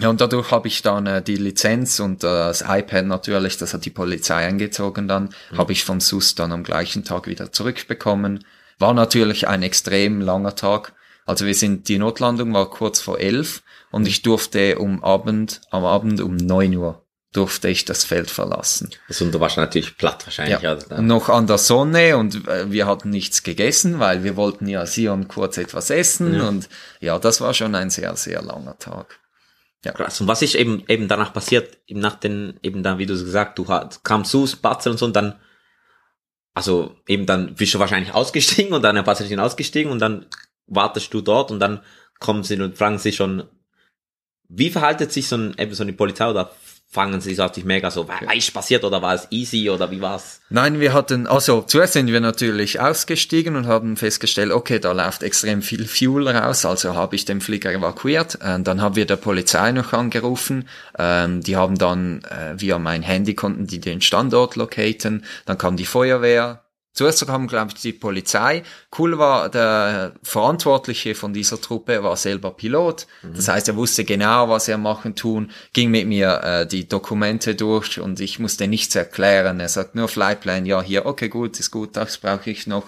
[0.00, 3.72] Ja, und dadurch habe ich dann äh, die Lizenz und äh, das iPad natürlich, das
[3.74, 8.44] hat die Polizei eingezogen dann, habe ich vom SUS dann am gleichen Tag wieder zurückbekommen.
[8.80, 10.94] War natürlich ein extrem langer Tag.
[11.26, 15.84] Also wir sind, die Notlandung war kurz vor elf und ich durfte um Abend, am
[15.84, 17.03] Abend um neun Uhr
[17.34, 18.90] durfte ich das Feld verlassen.
[19.08, 20.60] Also, und du warst natürlich platt wahrscheinlich.
[20.60, 24.68] Ja, Also, noch an der Sonne und äh, wir hatten nichts gegessen, weil wir wollten
[24.68, 26.68] ja Sion kurz etwas essen und
[27.00, 29.18] ja, das war schon ein sehr, sehr langer Tag.
[29.92, 30.20] Krass.
[30.20, 33.24] Und was ist eben, eben danach passiert, eben nach den, eben dann, wie du es
[33.24, 35.38] gesagt, du hast, kam zu, Batzel und so, und dann,
[36.54, 40.26] also, eben dann bist du wahrscheinlich ausgestiegen und dann ein Passagier ausgestiegen und dann
[40.66, 41.80] wartest du dort und dann
[42.20, 43.42] kommen sie und fragen sie schon,
[44.48, 46.52] wie verhaltet sich so ein, eben so eine Polizei oder
[46.88, 50.40] fangen sie dich mega so, was ist passiert oder war es easy oder wie war's?
[50.48, 55.24] Nein, wir hatten, also zuerst sind wir natürlich ausgestiegen und haben festgestellt, okay, da läuft
[55.24, 58.38] extrem viel Fuel raus, also habe ich den Flieger evakuiert.
[58.42, 63.02] Ähm, dann haben wir der Polizei noch angerufen, ähm, die haben dann äh, via mein
[63.02, 66.63] Handy konnten die den Standort locaten, dann kam die Feuerwehr.
[66.94, 68.62] Zuerst kam, glaube ich, die Polizei.
[68.96, 73.08] Cool war, der Verantwortliche von dieser Truppe war selber Pilot.
[73.34, 77.56] Das heißt, er wusste genau, was er machen tun, ging mit mir äh, die Dokumente
[77.56, 79.58] durch und ich musste nichts erklären.
[79.58, 82.84] Er sagt nur Flightplan, ja, hier, okay, gut, ist gut, das brauche ich noch.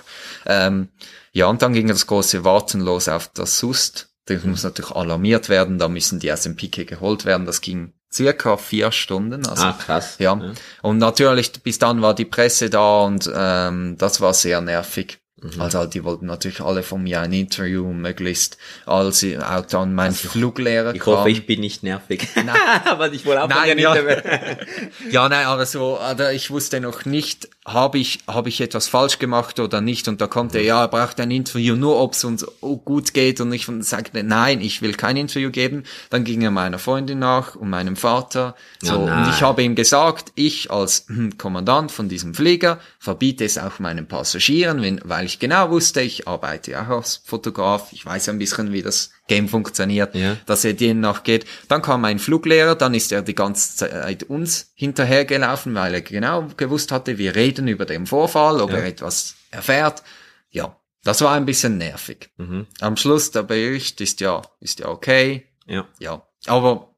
[0.47, 0.89] Ähm,
[1.33, 4.09] ja, und dann ging das große Warten los auf das SUST.
[4.27, 7.45] Das muss natürlich alarmiert werden, da müssen die aus dem Pike geholt werden.
[7.45, 9.47] Das ging circa vier Stunden.
[9.47, 10.17] Also, Ah, krass.
[10.19, 10.41] ja.
[10.83, 15.19] Und natürlich, bis dann war die Presse da und ähm, das war sehr nervig.
[15.59, 20.13] Also die wollten natürlich alle von mir ein Interview, möglichst, als ich auch dann mein
[20.13, 21.19] Fluglehrer Ich kam.
[21.19, 22.27] hoffe, ich bin nicht nervig.
[22.87, 23.95] aber ich wollte auch Nein, ja.
[25.11, 29.19] Ja, nein, aber so, oder ich wusste noch nicht, habe ich, habe ich etwas falsch
[29.19, 30.09] gemacht oder nicht.
[30.09, 33.13] Und da kommt er, ja, er braucht ein Interview, nur ob es uns oh, gut
[33.13, 33.39] geht.
[33.43, 35.83] Und ich sagte, nein, ich will kein Interview geben.
[36.09, 38.57] Dann ging er meiner Freundin nach und meinem Vater.
[38.81, 39.31] So, Ja, und nein.
[39.35, 44.09] ich habe ihm gesagt, ich als hm, Kommandant von diesem Flieger verbiete es auch meinen
[44.09, 47.93] Passagieren, wenn, weil ich genau wusste, ich arbeite ja auch als Fotograf.
[47.93, 50.37] Ich weiß ein bisschen, wie das Game funktioniert, Ja.
[50.47, 51.45] dass er denen nachgeht.
[51.69, 56.47] Dann kam ein Fluglehrer, dann ist er die ganze Zeit uns hinterhergelaufen, weil er genau
[56.57, 58.79] gewusst hatte, wir reden über den Vorfall, ob Ja.
[58.79, 60.03] er etwas erfährt.
[60.51, 62.31] Ja, das war ein bisschen nervig.
[62.39, 62.67] Mhm.
[62.81, 65.47] Am Schluss der Bericht ist ja, ist ja okay.
[65.67, 65.87] Ja.
[65.99, 66.95] Ja, aber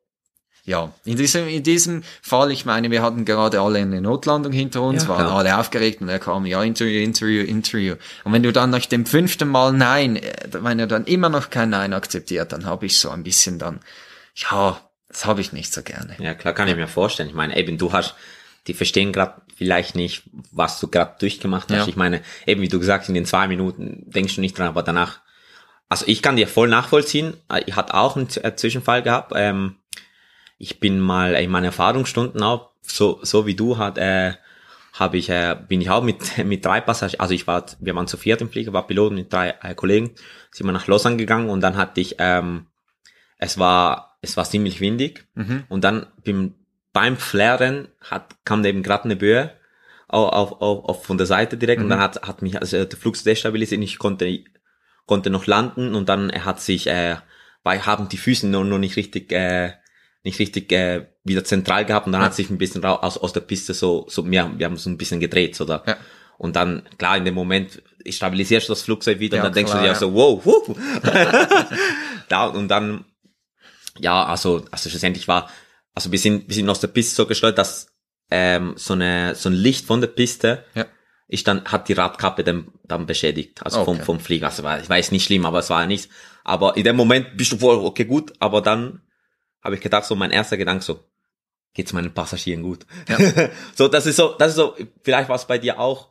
[0.68, 4.82] ja, in diesem, in diesem Fall, ich meine, wir hatten gerade alle eine Notlandung hinter
[4.82, 5.38] uns, Ja, waren klar.
[5.38, 7.94] alle aufgeregt und er kam, ja, Interview, Interview, Interview.
[8.24, 11.48] Und wenn du dann nach dem fünften Mal Nein, äh, wenn er dann immer noch
[11.48, 13.80] kein Nein akzeptiert, dann habe ich so ein bisschen dann,
[14.34, 14.78] ja,
[15.08, 16.14] das habe ich nicht so gerne.
[16.18, 17.30] Ja, klar, kann ich mir vorstellen.
[17.30, 18.14] Ich meine, eben, du hast,
[18.66, 21.78] die verstehen gerade vielleicht nicht, was du gerade durchgemacht hast.
[21.78, 21.88] Ja.
[21.88, 24.68] Ich meine, eben wie du gesagt hast, in den zwei Minuten denkst du nicht dran,
[24.68, 25.20] aber danach,
[25.88, 27.32] also ich kann dir voll nachvollziehen.
[27.64, 29.32] Ich hatte auch einen äh, Zwischenfall gehabt.
[29.34, 29.76] Ähm,
[30.58, 34.34] ich bin mal in meinen Erfahrungsstunden auch, so, so wie du, hat, äh,
[34.92, 38.06] habe ich, äh, bin ich auch mit, mit drei Passagieren, also ich war, wir waren
[38.08, 40.10] zu viert im Flieger, war Pilot mit drei äh, Kollegen,
[40.50, 42.66] sind wir nach Lausanne gegangen und dann hatte ich, ähm,
[43.38, 45.64] es war, es war ziemlich windig Mhm.
[45.68, 46.54] und dann beim,
[46.92, 49.52] beim Flären hat, kam eben gerade eine Böe
[50.08, 52.98] auf, auf, auf, auf von der Seite direkt und dann hat, hat mich also der
[52.98, 54.42] Flug destabilisiert ich konnte,
[55.06, 57.16] konnte noch landen und dann er hat sich, äh,
[57.62, 59.74] weil haben die Füße noch, noch nicht richtig, äh,
[60.24, 63.32] nicht richtig äh, wieder zentral gehabt und dann hat sich ein bisschen rau- aus, aus
[63.32, 65.82] der Piste so, so wir, wir haben so ein bisschen gedreht, so da.
[65.86, 65.96] Ja.
[66.38, 69.70] Und dann, klar, in dem Moment stabilisierst du das Flugzeug wieder Ja, und dann denkst
[69.72, 69.96] klar, du dir ja.
[69.96, 70.74] auch so, wow, huh.
[72.28, 73.04] da, und dann,
[73.98, 75.50] ja, also, also schlussendlich war,
[75.94, 77.88] also wir sind, wir sind aus der Piste so gesteuert, dass
[78.30, 80.86] ähm, so eine so ein Licht von der Piste Ja.
[81.28, 84.04] ist dann hat die Radkappe dann, dann beschädigt, also vom Okay.
[84.04, 84.46] vom Flieger.
[84.46, 86.08] Also war, ich weiß nicht schlimm, aber es war nichts.
[86.44, 89.02] Aber in dem Moment bist du voll okay gut, aber dann
[89.62, 91.00] habe ich gedacht so mein erster Gedanke so
[91.74, 92.86] geht's meinen Passagieren gut.
[93.76, 96.08] so, das ist so, das ist so, vielleicht war es bei dir auch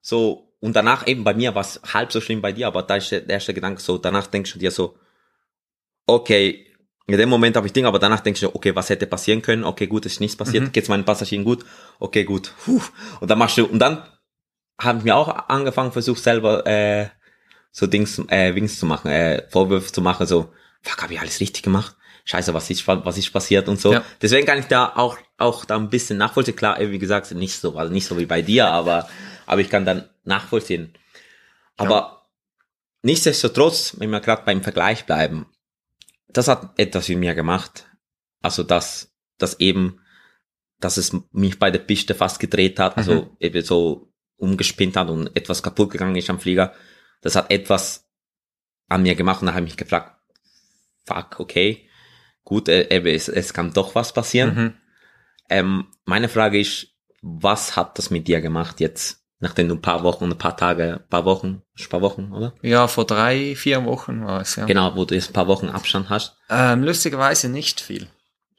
[0.00, 2.96] so, und danach eben bei mir war es halb so schlimm bei dir, aber da
[2.96, 4.96] ist der, erste Gedanke so, danach denkst du dir so,
[6.06, 6.66] okay,
[7.08, 9.64] in dem Moment habe ich Dinge, aber danach denkst du, okay, was hätte passieren können?
[9.64, 10.64] Okay, gut, ist nichts passiert.
[10.64, 10.72] Mhm.
[10.72, 11.64] Geht's meinen Passagieren gut?
[11.98, 12.52] Okay, gut.
[12.64, 12.82] Puh.
[13.20, 14.04] Und dann machst du, und dann
[14.78, 17.08] haben wir auch angefangen, versucht selber äh,
[17.72, 21.40] so Dings, äh, Wings zu machen, äh, Vorwürfe zu machen, so, fuck, habe ich alles
[21.40, 21.96] richtig gemacht?
[22.28, 23.94] Scheiße, was ist, was ist passiert und so.
[23.94, 24.04] Ja.
[24.20, 26.56] Deswegen kann ich da auch, auch da ein bisschen nachvollziehen.
[26.56, 29.08] Klar, wie gesagt, nicht so, also nicht so wie bei dir, aber,
[29.46, 30.92] aber ich kann dann nachvollziehen.
[31.78, 32.28] Aber
[33.00, 35.46] nichtsdestotrotz, wenn wir gerade beim Vergleich bleiben,
[36.28, 37.86] das hat etwas mit mir gemacht.
[38.42, 40.00] Also, dass, dass eben,
[40.80, 45.34] dass es mich bei der Piste fast gedreht hat, also eben so umgespinnt hat und
[45.34, 46.74] etwas kaputt gegangen ist am Flieger.
[47.22, 48.06] Das hat etwas
[48.86, 50.20] an mir gemacht und da habe ich mich gefragt,
[51.06, 51.87] fuck, okay,
[52.48, 54.54] gut, äh, eben, es, es kann doch was passieren.
[54.54, 54.74] Mhm.
[55.50, 56.86] Ähm, meine Frage ist,
[57.20, 60.94] was hat das mit dir gemacht jetzt, nachdem du ein paar Wochen, ein paar Tage,
[60.94, 62.54] ein paar Wochen, ein paar Wochen, oder?
[62.62, 64.64] Ja, vor drei, vier Wochen war es, ja.
[64.64, 66.36] Genau, wo du jetzt ein paar Wochen Abstand hast.
[66.48, 68.08] Ähm, lustigerweise nicht viel.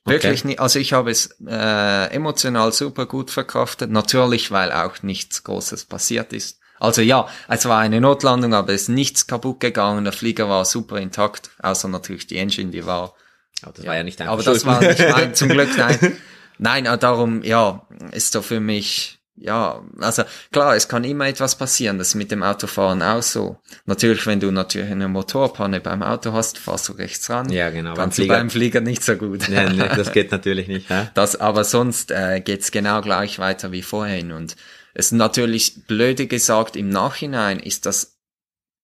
[0.05, 0.59] Wirklich nicht.
[0.59, 3.91] Also ich habe es äh, emotional super gut verkraftet.
[3.91, 6.59] Natürlich, weil auch nichts Großes passiert ist.
[6.79, 10.05] Also ja, es war eine Notlandung, aber es ist nichts kaputt gegangen.
[10.05, 13.13] Der Flieger war super intakt, außer natürlich die Engine, die war.
[13.61, 15.97] Aber das war ja nicht dein Aber das war nicht mein, zum Glück nein.
[16.61, 21.57] Nein, aber darum, ja, ist doch für mich, ja, also klar, es kann immer etwas
[21.57, 23.57] passieren, das ist mit dem Autofahren auch so.
[23.85, 27.49] Natürlich, wenn du natürlich eine Motorpanne beim Auto hast, fahrst du rechts ran.
[27.49, 29.47] Ja, genau, beim Kannst du Flieger- beim Flieger nicht so gut.
[29.47, 30.89] Ja, nee, das geht natürlich nicht.
[30.89, 31.09] Ja?
[31.13, 34.33] Das, aber sonst äh, geht's genau gleich weiter wie vorhin.
[34.33, 34.57] Und
[34.93, 38.17] es ist natürlich blöde gesagt, im Nachhinein ist das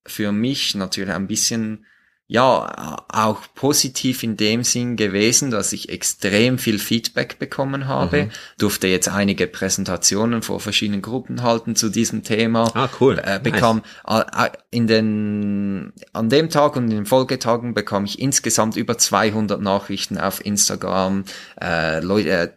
[0.07, 1.85] für mich natürlich ein bisschen,
[2.27, 8.87] ja, auch positiv in dem Sinn gewesen, dass ich extrem viel Feedback bekommen habe, durfte
[8.87, 12.71] jetzt einige Präsentationen vor verschiedenen Gruppen halten zu diesem Thema.
[12.73, 13.21] Ah, cool.
[13.23, 18.75] äh, bekam äh, in den an dem Tag und in den Folgetagen bekam ich insgesamt
[18.75, 21.25] über 200 Nachrichten auf Instagram,
[21.61, 22.49] äh, Leute, äh,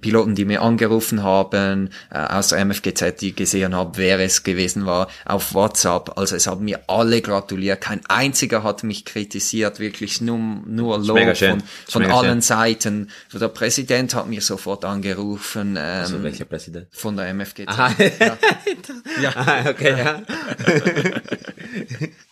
[0.00, 4.86] Piloten, die mir angerufen haben, äh, aus der MFGZ, die gesehen haben, wer es gewesen
[4.86, 6.16] war, auf WhatsApp.
[6.18, 7.80] Also es haben mir alle gratuliert.
[7.80, 12.40] Kein einziger hat mich kritisiert, wirklich nur, nur Lob von, von allen schön.
[12.42, 13.10] Seiten.
[13.32, 15.76] Der Präsident hat mir sofort angerufen.
[15.76, 16.86] Ähm, Also welcher Präsident?
[16.90, 17.68] von der MFGZ.
[17.68, 17.90] Aha.
[18.18, 18.36] Ja.
[19.22, 19.32] ja.
[19.34, 20.22] Ah, okay, ja.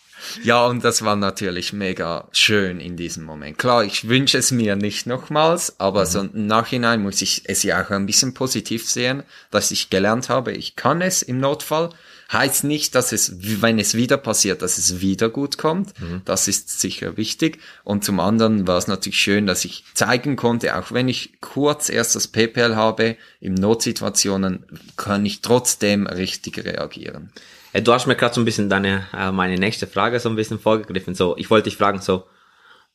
[0.43, 3.57] Ja, und das war natürlich mega schön in diesem Moment.
[3.57, 7.83] Klar, ich wünsche es mir nicht nochmals, aber so im Nachhinein muss ich es ja
[7.83, 11.89] auch ein bisschen positiv sehen, dass ich gelernt habe, ich kann es im Notfall.
[12.31, 15.93] Heißt nicht, dass es, wenn es wieder passiert, dass es wieder gut kommt.
[16.25, 17.59] Das ist sicher wichtig.
[17.83, 21.89] Und zum anderen war es natürlich schön, dass ich zeigen konnte, auch wenn ich kurz
[21.89, 24.65] erst das PPL habe, in Notsituationen
[24.97, 27.31] kann ich trotzdem richtig reagieren.
[27.73, 30.35] Äh, Du hast mir gerade so ein bisschen deine, äh, meine nächste Frage so ein
[30.35, 31.15] bisschen vorgegriffen.
[31.15, 32.25] So, ich wollte dich fragen, so,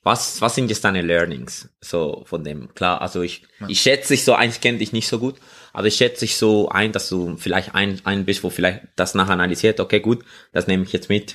[0.03, 1.69] was, was sind jetzt deine Learnings?
[1.81, 5.19] So, von dem, klar, also ich, ich schätze dich so, eigentlich kenne dich nicht so
[5.19, 5.35] gut,
[5.73, 9.14] aber ich schätze dich so ein, dass du vielleicht ein, ein bist, wo vielleicht das
[9.14, 11.35] nachher analysiert, okay, gut, das nehme ich jetzt mit.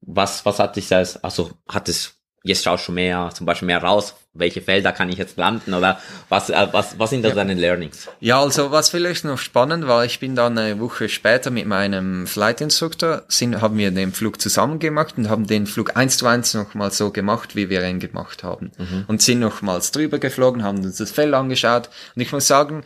[0.00, 3.82] Was, was hat dich das, also, hat es, jetzt schaust du mehr, zum Beispiel mehr
[3.82, 7.54] raus, welche Felder kann ich jetzt landen oder was, äh, was, was sind da deine
[7.54, 8.08] Learnings?
[8.20, 12.26] Ja, also was vielleicht noch spannend war, ich bin dann eine Woche später mit meinem
[12.26, 16.26] Flight Instructor, sind, haben wir den Flug zusammen gemacht und haben den Flug eins zu
[16.26, 18.72] eins nochmal so gemacht, wie wir ihn gemacht haben.
[19.06, 22.84] Und sind nochmals drüber geflogen, haben uns das Fell angeschaut und ich muss sagen,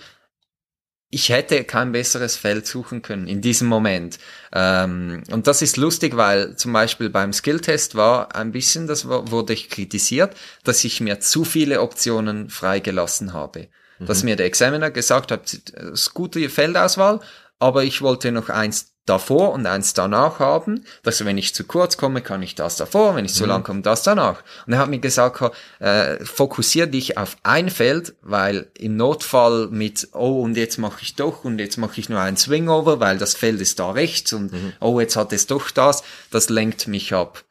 [1.11, 4.19] ich hätte kein besseres Feld suchen können in diesem Moment.
[4.53, 9.55] Ähm, und das ist lustig, weil zum Beispiel beim Skilltest war ein bisschen, das wurde
[9.55, 13.69] ich kritisiert, dass ich mir zu viele Optionen freigelassen habe.
[14.01, 17.19] Dass mir der Examiner gesagt hat, es ist gute Feldauswahl,
[17.59, 21.97] aber ich wollte noch eins davor und eins danach haben, dass wenn ich zu kurz
[21.97, 24.43] komme, kann ich das davor, wenn ich zu lang komme, das danach.
[24.67, 25.43] Und er hat mir gesagt,
[25.79, 31.15] äh, fokussier dich auf ein Feld, weil im Notfall mit, oh, und jetzt mache ich
[31.15, 34.53] doch, und jetzt mache ich nur ein Swingover, weil das Feld ist da rechts, und
[34.81, 37.45] oh, jetzt hat es doch das, das lenkt mich ab.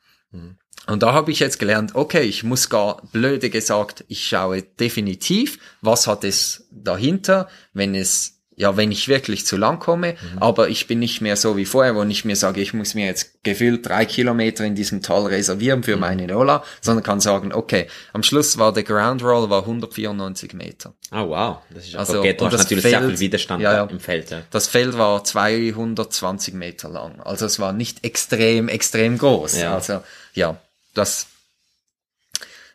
[0.87, 5.59] Und da habe ich jetzt gelernt, okay, ich muss gar blöde gesagt, ich schaue definitiv,
[5.81, 10.87] was hat es dahinter, wenn es ja, wenn ich wirklich zu lang komme, aber ich
[10.87, 13.85] bin nicht mehr so wie vorher, wo ich mir sage, ich muss mir jetzt gefühlt
[13.87, 18.57] drei Kilometer in diesem Tal reservieren für meine Nola, sondern kann sagen, okay, am Schluss
[18.57, 20.93] war der Ground Roll war 194 Meter.
[21.11, 23.61] Ah, wow, das ist Also, okay, du und hast das natürlich sehr Feld- viel Widerstand
[23.61, 23.83] Ja, ja.
[23.85, 24.31] im Feld.
[24.31, 24.41] Ja.
[24.49, 27.21] Das Feld war 220 Meter lang.
[27.21, 29.59] Also es war nicht extrem, extrem groß.
[29.59, 29.75] Ja.
[29.75, 30.01] Also
[30.33, 30.57] ja,
[30.95, 31.27] das,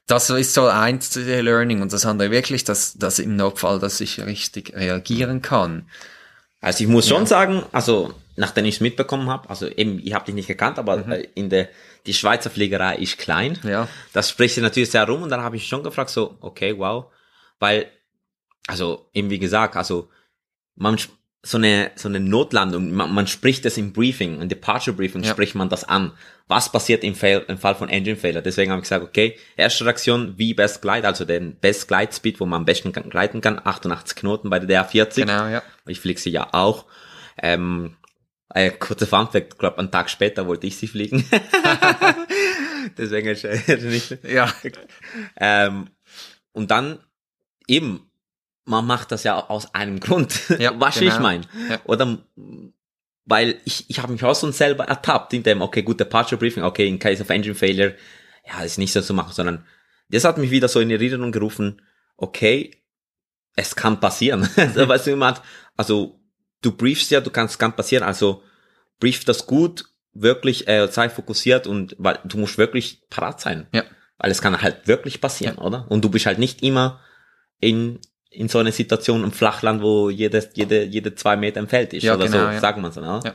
[0.06, 4.00] das ist so eins der Learning und das andere wirklich, dass, dass im Notfall, dass
[4.00, 5.88] ich richtig reagieren kann.
[6.60, 10.24] Also ich muss schon sagen, also nachdem ich es mitbekommen habe, also eben, ich habe
[10.24, 11.68] dich nicht gekannt, aber äh, in der
[12.06, 13.58] die Schweizer Fliegerei ist klein.
[13.62, 13.88] Ja.
[14.12, 17.06] Das spricht sich natürlich sehr rum und dann habe ich schon gefragt, so, okay, wow,
[17.58, 17.86] weil,
[18.66, 20.08] also eben wie gesagt, also
[20.74, 20.98] man
[21.44, 25.30] so eine so eine Notlandung, man, man spricht das im Briefing, im Departure Briefing Ja.
[25.30, 26.12] spricht man das an.
[26.48, 28.42] Was passiert im, Fail, im Fall von Engine Failure?
[28.42, 32.40] Deswegen habe ich gesagt, okay, erste Reaktion, wie Best Glide, also den Best Glide Speed,
[32.40, 35.14] wo man am besten gleiten kann, 88 Knoten bei der DR40.
[35.22, 35.62] Genau, ja.
[35.86, 36.84] Ich fliege sie ja auch.
[37.42, 37.96] Ähm,
[38.54, 41.24] äh, kurze Funfact, glaube einen Tag später wollte ich sie fliegen.
[42.98, 44.18] Deswegen ist äh, nicht.
[44.24, 44.52] Ja.
[45.36, 45.88] Ähm,
[46.52, 46.98] und dann
[47.66, 48.10] eben,
[48.64, 50.40] man macht das ja aus einem Grund.
[50.58, 51.14] Ja, was genau.
[51.14, 51.44] ich meine.
[51.68, 51.80] Ja.
[51.84, 52.18] Oder
[53.24, 56.64] weil ich, ich habe mich auch schon selber ertappt in dem, okay, gut, Departure Briefing,
[56.64, 57.94] okay, in case of engine failure,
[58.46, 59.64] ja, ist nicht so zu machen, sondern
[60.08, 61.80] das hat mich wieder so in Erinnerung gerufen,
[62.16, 62.82] okay,
[63.54, 64.48] es kann passieren.
[64.56, 65.40] also, weißt du, jemand,
[65.76, 66.20] also
[66.62, 68.42] du briefst ja, du kannst, kann passieren, also
[68.98, 73.66] brief das gut, wirklich, äh, sei fokussiert und weil du musst wirklich parat sein.
[73.72, 73.84] Ja.
[74.18, 75.90] Weil es kann halt wirklich passieren, oder?
[75.90, 77.00] Und du bist halt nicht immer
[77.58, 77.98] in,
[78.32, 82.02] in so einer Situation im Flachland, wo jedes, jede, jede zwei Meter im Feld ist,
[82.02, 82.60] Ja, oder genau, so, ja.
[82.60, 83.20] sagen wir es, oder?
[83.24, 83.34] Ja.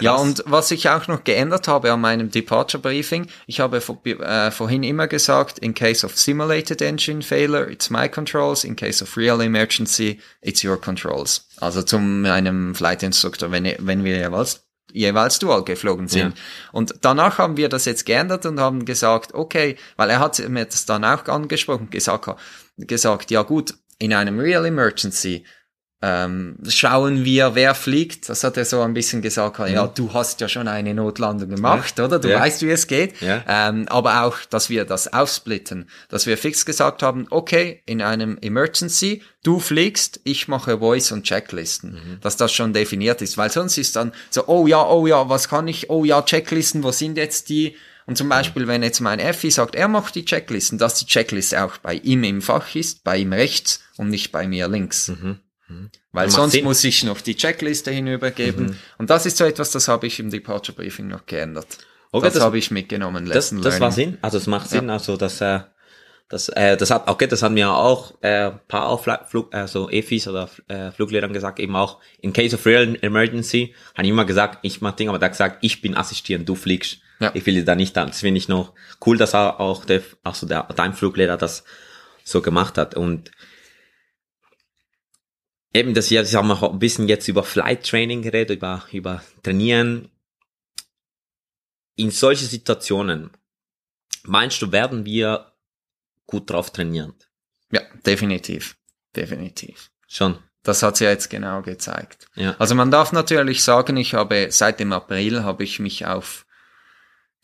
[0.00, 4.04] Ja, und was ich auch noch geändert habe an meinem Departure Briefing, ich habe vor,
[4.06, 9.04] äh, vorhin immer gesagt, in case of simulated engine failure, it's my controls, in case
[9.04, 11.46] of real emergency, it's your controls.
[11.60, 16.36] Also zum einem Flight Instructor, wenn, wenn wir jeweils, jeweils dual geflogen sind.
[16.36, 16.42] Ja.
[16.72, 20.64] Und danach haben wir das jetzt geändert und haben gesagt, okay, weil er hat mir
[20.64, 22.28] das dann auch angesprochen, gesagt,
[22.76, 25.44] gesagt, ja gut, in einem real emergency,
[26.04, 28.28] ähm, schauen wir, wer fliegt.
[28.28, 32.00] Das hat er so ein bisschen gesagt, ja, du hast ja schon eine Notlandung gemacht,
[32.00, 32.18] oder?
[32.18, 32.40] Du Ja.
[32.40, 33.20] weißt, wie es geht.
[33.20, 33.44] Ja.
[33.46, 38.36] Ähm, aber auch, dass wir das aufsplitten, dass wir fix gesagt haben, okay, in einem
[38.40, 42.18] Emergency, du fliegst, ich mache Voice und Checklisten, Mhm.
[42.20, 45.48] dass das schon definiert ist, weil sonst ist dann so, oh ja, oh ja, was
[45.48, 47.76] kann ich, oh ja, Checklisten, wo sind jetzt die?
[48.06, 51.62] Und zum Beispiel, wenn jetzt mein Effi sagt, er macht die Checklisten, dass die Checkliste
[51.62, 55.12] auch bei ihm im Fach ist, bei ihm rechts und nicht bei mir links.
[56.12, 58.76] Weil Macht sonst muss ich noch die Checkliste hinübergeben.
[58.98, 61.66] Und das ist so etwas, das habe ich im Departure Briefing noch geändert.
[62.10, 63.24] Okay, das, das- habe ich mitgenommen.
[63.26, 63.92] Das, das war.
[63.92, 65.60] Sinn, also es macht Sinn, also dass äh,
[66.28, 70.28] das, äh, das hat, okay, das haben mir auch äh, paar auch Flug, also EFIs
[70.28, 74.58] oder äh, Fluglehrern gesagt, eben auch in case of real emergency, habe ich immer gesagt,
[74.62, 76.98] ich mach Ding, aber da gesagt, ich bin assistierend, du fliegst.
[77.22, 77.30] Ja.
[77.34, 78.74] Ich will da nicht, das finde ich noch
[79.06, 81.62] cool, dass er auch der, also der, dein Fluglehrer das
[82.24, 83.30] so gemacht hat und
[85.72, 90.10] eben, dass wir, ich wir ein bisschen jetzt über Flight Training geredet, über, über Trainieren.
[91.94, 93.30] In solche Situationen,
[94.24, 95.52] meinst du, werden wir
[96.26, 97.14] gut drauf trainieren?
[97.70, 98.76] Ja, definitiv.
[99.14, 99.92] Definitiv.
[100.08, 100.38] Schon.
[100.64, 102.26] Das hat sie jetzt genau gezeigt.
[102.34, 102.56] Ja.
[102.58, 106.46] Also man darf natürlich sagen, ich habe seit dem April habe ich mich auf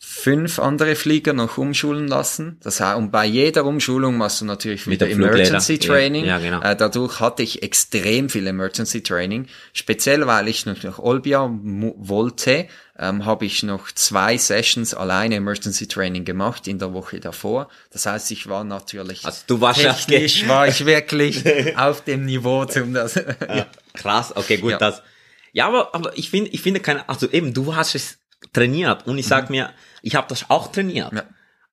[0.01, 2.57] fünf andere Flieger noch umschulen lassen.
[2.63, 5.09] Das heißt, und bei jeder Umschulung machst du natürlich wieder.
[5.09, 6.25] Emergency Ja, Training.
[6.25, 6.61] ja, genau.
[6.61, 9.47] Äh, dadurch hatte ich extrem viel Emergency Training.
[9.73, 15.87] Speziell, weil ich noch nach Olbia wollte, ähm, habe ich noch zwei Sessions alleine Emergency
[15.87, 17.67] Training gemacht in der Woche davor.
[17.91, 22.25] Das heißt, ich war natürlich Also du warst ja- technisch war ich wirklich auf dem
[22.25, 23.15] Niveau, um das.
[23.15, 23.67] ja.
[23.95, 24.77] Krass, okay, gut, Ja.
[24.77, 25.01] das.
[25.51, 28.17] Ja, aber, aber ich finde, ich finde keine, also eben, du hast es
[28.53, 29.71] trainiert und ich sag mir,
[30.01, 31.11] ich habe das auch trainiert.
[31.11, 31.17] Mhm.
[31.17, 31.23] Ja.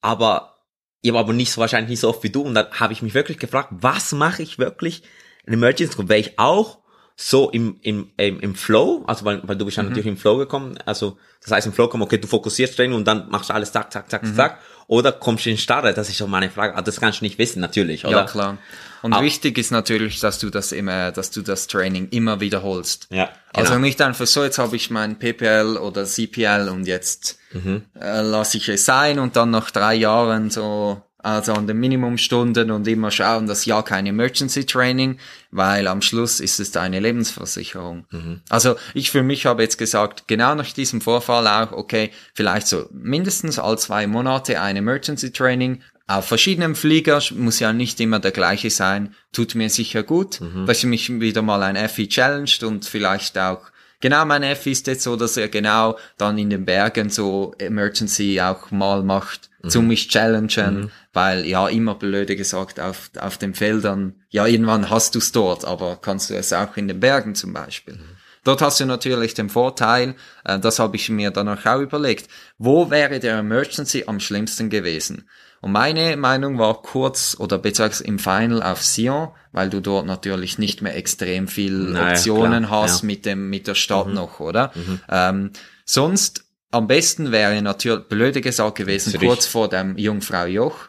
[0.00, 0.56] Aber
[1.00, 3.02] ich war aber nicht so wahrscheinlich nicht so oft wie du und dann habe ich
[3.02, 5.02] mich wirklich gefragt, was mache ich wirklich
[5.44, 6.08] in Emergency Room?
[6.08, 6.78] Wäre ich auch
[7.18, 9.88] so im, im, im, im Flow, also weil, weil du bist ja Mhm.
[9.88, 13.06] natürlich im Flow gekommen, also das heißt im Flow kommen, okay, du fokussierst Training und
[13.06, 14.34] dann machst du alles zack, zack, zack, Mhm.
[14.34, 17.24] zack, oder kommst du in Starre, das ist schon meine Frage, aber das kannst du
[17.24, 18.18] nicht wissen, natürlich, oder?
[18.18, 18.58] Ja, klar.
[19.02, 23.06] Und Aber- wichtig ist natürlich, dass du das immer, dass du das Training immer wiederholst.
[23.10, 23.84] Ja, Also genau.
[23.86, 27.82] nicht einfach so, jetzt habe ich mein PPL oder CPL und jetzt Mhm.
[27.98, 32.70] äh, lasse ich es sein und dann nach drei Jahren so, also an den Minimumstunden
[32.70, 35.18] und immer schauen, dass ja kein Emergency Training,
[35.50, 38.06] weil am Schluss ist es deine Lebensversicherung.
[38.12, 38.40] Mhm.
[38.48, 42.88] Also ich für mich habe jetzt gesagt, genau nach diesem Vorfall auch, okay, vielleicht so
[42.92, 48.30] mindestens all zwei Monate ein Emergency Training auf verschiedenen Flieger, muss ja nicht immer der
[48.30, 50.66] gleiche sein, tut mir sicher gut, Mhm.
[50.66, 53.62] dass ich mich wieder mal ein FI challenged und vielleicht auch
[54.00, 58.38] Genau, mein F ist jetzt so, dass er genau dann in den Bergen so Emergency
[58.42, 64.14] auch mal macht, zum mich challengen, weil ja immer blöde gesagt auf, auf den Feldern,
[64.28, 67.52] ja irgendwann hast du es dort, aber kannst du es auch in den Bergen zum
[67.52, 67.98] Beispiel.
[68.46, 70.14] Dort hast du natürlich den Vorteil,
[70.44, 75.28] äh, das habe ich mir dann auch überlegt, wo wäre der Emergency am schlimmsten gewesen?
[75.60, 80.58] Und meine Meinung war kurz oder beziehungsweise im Final auf Sion, weil du dort natürlich
[80.58, 83.06] nicht mehr extrem viel Naja, Optionen klar, hast ja.
[83.06, 84.72] mit dem mit der Stadt noch, oder?
[85.08, 85.50] Ähm,
[85.84, 89.28] sonst am besten wäre natürlich blöde gesagt gewesen Zürich.
[89.28, 90.88] kurz vor dem Jungfrau Joch,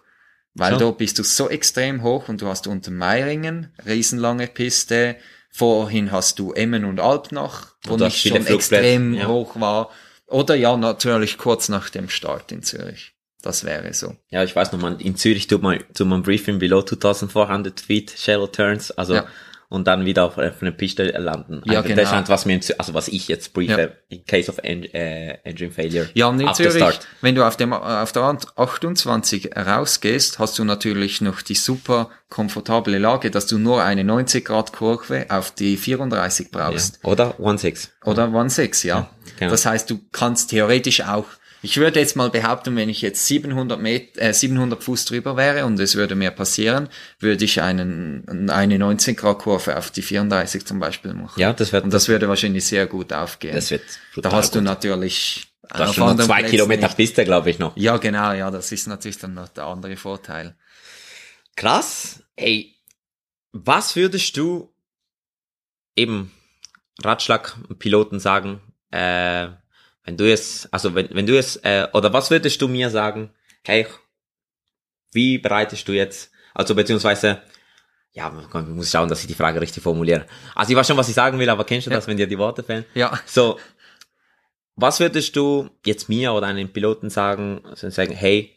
[0.53, 0.79] weil So.
[0.79, 5.17] dort bist du so extrem hoch und du hast unter Meiringen riesenlange Piste.
[5.49, 9.27] Vorhin hast du Emmen und Alp noch, wo Und nicht schon extrem ja.
[9.27, 9.89] hoch war.
[10.27, 13.13] Oder ja, natürlich kurz nach dem Start in Zürich.
[13.41, 14.15] Das wäre so.
[14.29, 18.13] Ja, ich weiß noch, man, in Zürich tut man, tut man Briefing below 2400 feet
[18.17, 19.27] shallow turns, also, Ja.
[19.69, 21.61] Und dann wieder auf, auf einer Piste landen.
[21.65, 22.01] Ja, also, genau.
[22.01, 23.89] Das ist was mir, also was ich jetzt briefe, Ja.
[24.07, 26.09] in case of en äh, engine failure.
[26.13, 31.19] Ja, und in Zürich, wenn du auf dem auf der 28 rausgehst, hast du natürlich
[31.21, 36.51] noch die super komfortable Lage, dass du nur eine 90 Grad Kurve auf die 34
[36.51, 36.99] brauchst.
[37.03, 37.09] Ja.
[37.11, 37.89] Oder 1.6.
[38.05, 39.09] Oder 1,6, ja.
[39.37, 39.51] genau.
[39.51, 41.25] Das heißt, du kannst theoretisch auch,
[41.61, 45.65] ich würde jetzt mal behaupten, wenn ich jetzt 700 Met, äh, 700 Fuß drüber wäre
[45.65, 46.89] und es würde mir passieren,
[47.19, 51.39] würde ich einen, eine 19 Grad Kurve auf die 34 zum Beispiel machen.
[51.39, 53.55] Ja, das wird, Und das würde wahrscheinlich sehr gut aufgehen.
[53.55, 53.83] das wird
[54.17, 54.65] da hast du gut.
[54.65, 56.87] natürlich Du hast schon noch zwei Plätzen Kilometer.
[56.87, 57.75] Piste, glaube ich noch.
[57.75, 60.55] Ja, genau, ja, das ist natürlich dann noch der andere Vorteil.
[61.57, 62.23] Krass.
[62.37, 62.75] Ey,
[63.51, 64.73] was würdest du
[65.95, 66.31] eben
[67.03, 69.49] Ratschlag Piloten sagen, äh,
[70.07, 73.29] wenn du jetzt, also wenn, wenn du jetzt, äh, oder was würdest du mir sagen,
[73.65, 73.85] hey,
[75.11, 77.41] wie bereitest du jetzt, also beziehungsweise,
[78.13, 80.25] ja, man muss schauen, dass ich die Frage richtig formuliere.
[80.55, 82.37] Also ich weiß schon, was ich sagen will, aber kennst du das, wenn dir die
[82.37, 82.85] Worte fehlen?
[82.95, 83.59] Ja, So,
[84.77, 88.56] was würdest du jetzt mir oder einem Piloten sagen, also sagen, hey,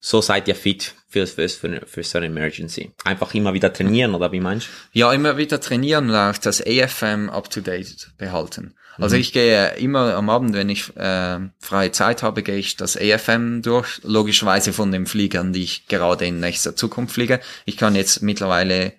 [0.00, 2.92] so seid ihr fit für, für, für, für so eine Emergency?
[3.04, 4.98] Einfach immer wieder trainieren oder wie meinst du?
[4.98, 8.74] Ja, immer wieder trainieren und auch das AFM up to date behalten.
[8.96, 9.20] Also Mhm.
[9.20, 13.62] ich gehe immer am Abend, wenn ich äh, freie Zeit habe, gehe ich das AFM
[13.62, 17.40] durch, logischerweise von den Fliegern, die ich gerade in nächster Zukunft fliege.
[17.64, 18.92] Ich kann jetzt mittlerweile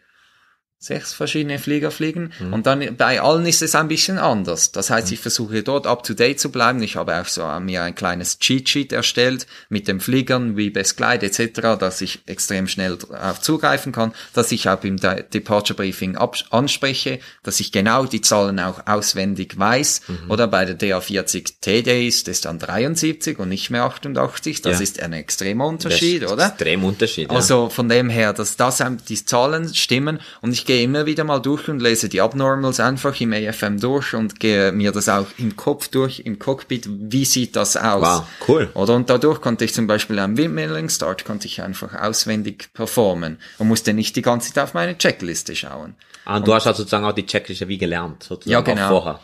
[0.82, 2.54] sechs verschiedene Flieger fliegen Mhm.
[2.54, 4.72] und dann bei allen ist es ein bisschen anders.
[4.72, 6.82] Das heißt, ich versuche dort up to date zu bleiben.
[6.82, 10.70] Ich habe auch so äh, mir ein kleines Cheat Sheet erstellt mit den Fliegern wie
[10.70, 15.24] Best Glide etc., dass ich extrem schnell darauf zugreifen kann, dass ich auch im De
[15.24, 16.18] Departure Briefing
[16.50, 20.02] anspreche, dass ich genau die Zahlen auch auswendig weiß.
[20.08, 20.32] Mhm.
[20.32, 24.62] Oder bei der DA40 TD ist es dann 73 und nicht mehr 88.
[24.62, 24.84] Das Ja.
[24.84, 26.48] ist ein extremer Unterschied, oder?
[26.48, 27.30] Extrem Unterschied.
[27.30, 31.24] Also von dem her, dass das ähm, die Zahlen stimmen und ich gehe immer wieder
[31.24, 35.26] mal durch und lese die Abnormals einfach im AFM durch und gehe mir das auch
[35.40, 38.04] im Kopf durch, im Cockpit, wie sieht das aus?
[38.04, 38.70] Wow, cool.
[38.76, 43.40] Oder und dadurch konnte ich zum Beispiel am Windmilling Start konnte ich einfach auswendig performen
[43.58, 45.96] und musste nicht die ganze Zeit auf meine Checkliste schauen.
[46.28, 46.36] ja.
[46.36, 48.90] Und du hast halt sozusagen auch die Checkliste wie gelernt, sozusagen Ja, genau.
[48.90, 49.20] vorher.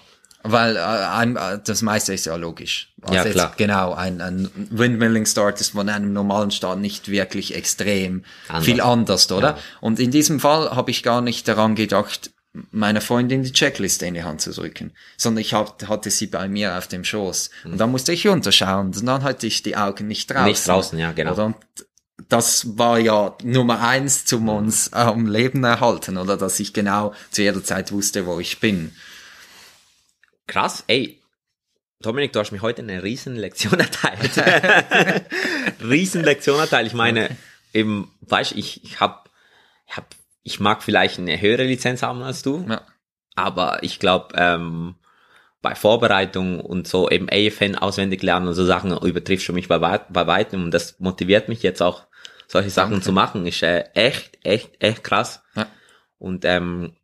[0.47, 2.93] Weil äh, äh, das meiste ist ja logisch.
[3.01, 3.53] Also Ja, jetzt klar.
[3.57, 8.65] Genau, ein, ein Windmilling Start ist von einem normalen Start nicht wirklich extrem Anders.
[8.65, 9.49] viel anders, oder?
[9.49, 9.57] Ja.
[9.81, 12.31] Und in diesem Fall habe ich gar nicht daran gedacht,
[12.71, 16.47] meiner Freundin die Checkliste in die Hand zu drücken, sondern ich hab, hatte sie bei
[16.47, 17.49] mir auf dem Schoß.
[17.65, 20.45] Und dann musste ich runterschauen und dann hatte ich die Augen nicht draußen.
[20.45, 21.33] Nicht draußen, ja, genau.
[21.33, 21.45] Oder?
[21.47, 21.55] Und
[22.29, 26.37] das war ja Nummer eins zum uns am Leben erhalten, oder?
[26.37, 28.91] Dass ich genau zu jeder Zeit wusste, wo ich bin.
[30.47, 31.21] Krass, ey.
[32.01, 34.31] Dominik, du hast mir heute eine riesen Lektion erteilt.
[35.81, 36.87] riesen Lektion erteilt.
[36.87, 37.29] Ich meine,
[37.73, 39.29] eben, weißt du, ich, ich hab,
[39.87, 40.05] ich hab,
[40.43, 42.81] ich mag vielleicht eine höhere Lizenz haben als du, Ja.
[43.35, 44.95] aber ich glaube, ähm,
[45.61, 49.81] bei Vorbereitung und so eben AFN auswendig lernen und so Sachen übertriffst du mich bei,
[49.81, 52.05] weit, bei weitem und das motiviert mich jetzt auch,
[52.47, 53.05] solche Sachen Danke.
[53.05, 53.47] zu machen.
[53.47, 55.41] Ist äh, echt, echt, echt krass.
[55.55, 55.65] Ja.
[56.19, 56.95] Und ähm,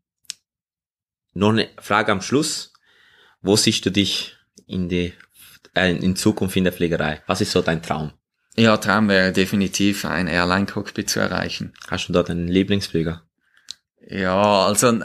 [1.33, 2.70] noch eine Frage am Schluss.
[3.41, 4.35] Wo siehst du dich
[4.67, 5.13] in die
[5.75, 7.21] äh, in Zukunft in der Fliegerei?
[7.27, 8.11] Was ist so dein Traum?
[8.57, 11.73] Ja, Traum wäre definitiv ein Airline-Cockpit zu erreichen.
[11.87, 13.23] Hast du dort einen Lieblingsflieger?
[14.09, 14.99] Ja, also,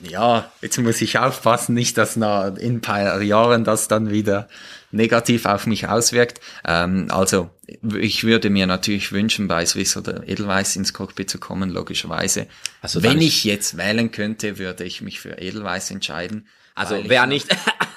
[0.00, 4.48] ja, jetzt muss ich aufpassen, nicht, dass nach, in ein paar Jahren das dann wieder
[4.90, 6.40] negativ auf mich auswirkt.
[6.66, 11.70] Ähm, also, ich würde mir natürlich wünschen, bei Swiss oder Edelweiss ins Cockpit zu kommen,
[11.70, 12.48] logischerweise.
[12.80, 16.48] Also Wenn ich jetzt wählen könnte, würde ich mich für Edelweiss entscheiden.
[16.78, 17.48] Also weil wer nicht?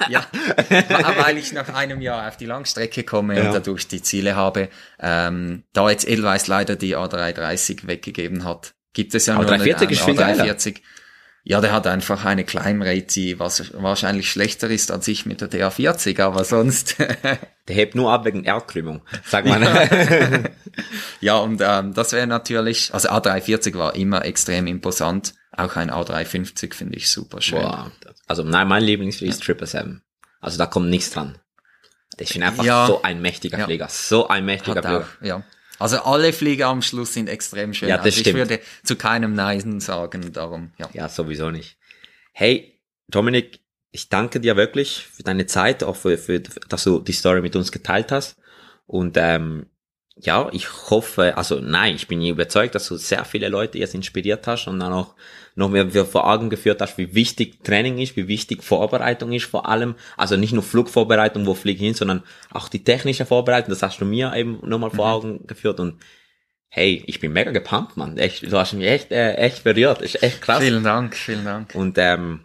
[0.10, 0.26] Ja,
[1.20, 3.46] weil ich nach einem Jahr auf die Langstrecke komme Ja.
[3.46, 4.70] und dadurch die Ziele habe.
[5.00, 9.90] Ähm, da jetzt Edelweiss leider die A330 weggegeben hat, gibt es ja nur A340 einen
[9.92, 10.44] ist viel geiler.
[10.46, 10.78] A340.
[11.44, 15.50] Ja, der hat einfach eine Climbrate, die was wahrscheinlich schlechter ist als ich mit der
[15.52, 16.98] DA40, aber sonst.
[17.68, 19.02] Der hebt nur ab wegen Erdkrümmung.
[19.24, 19.62] Sag mal.
[21.22, 25.36] ja, und ähm, das wäre natürlich, also A340 war immer extrem imposant.
[25.52, 27.60] Auch ein A350 finde ich super schön.
[27.62, 27.92] Boah.
[28.28, 30.02] also nein, mein Lieblingsflieger ist Triple Seven.
[30.40, 31.38] Also da kommt nichts dran.
[32.18, 32.88] Ich bin einfach Ja.
[32.88, 33.66] so ein mächtiger Ja.
[33.66, 33.88] Flieger.
[33.90, 35.00] So ein mächtiger Hat Flieger.
[35.02, 35.44] auch, ja.
[35.80, 37.90] Also alle Flieger am Schluss sind extrem schön.
[37.90, 38.38] Ja, das also ich stimmt.
[38.38, 40.90] würde zu keinem Nein sagen, darum, ja.
[40.94, 41.78] Ja, sowieso nicht.
[42.34, 43.60] Hey, Dominik,
[43.92, 47.56] ich danke dir wirklich für deine Zeit, auch für, für dass du die Story mit
[47.56, 48.38] uns geteilt hast.
[48.86, 49.66] Und ähm,
[50.16, 54.46] ja, ich hoffe, also nein, ich bin überzeugt, dass du sehr viele Leute jetzt inspiriert
[54.48, 55.16] hast und dann auch
[55.62, 59.70] noch mehr vor Augen geführt hast, wie wichtig Training ist, wie wichtig Vorbereitung ist vor
[59.70, 59.96] allem.
[60.18, 64.00] Also nicht nur Flugvorbereitung, wo fliege ich hin, sondern auch die technische Vorbereitung, das hast
[64.02, 65.96] du mir eben nochmal vor Augen geführt und
[66.74, 68.18] hey, ich bin mega gepumpt, Mann.
[68.18, 70.02] Echt, du hast mich echt, äh, echt berührt.
[70.02, 70.64] Ist echt krass.
[70.64, 71.76] Vielen Dank, vielen Dank.
[71.76, 72.42] Und ähm,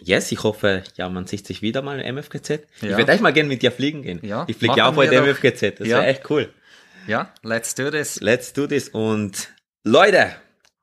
[0.00, 2.50] yes, ich hoffe, ja, man sieht sich wieder mal im MFGZ.
[2.50, 2.96] Ich Ja.
[2.96, 4.20] würde echt mal gerne mit dir fliegen gehen.
[4.22, 5.02] Ja, ich fliege ja auch doch.
[5.04, 5.80] MFGZ.
[5.80, 5.98] Das Ja.
[5.98, 6.50] wäre echt cool.
[7.06, 8.20] Ja, let's do this.
[8.20, 8.88] Let's do this.
[8.88, 9.48] Und
[9.82, 10.30] Leute,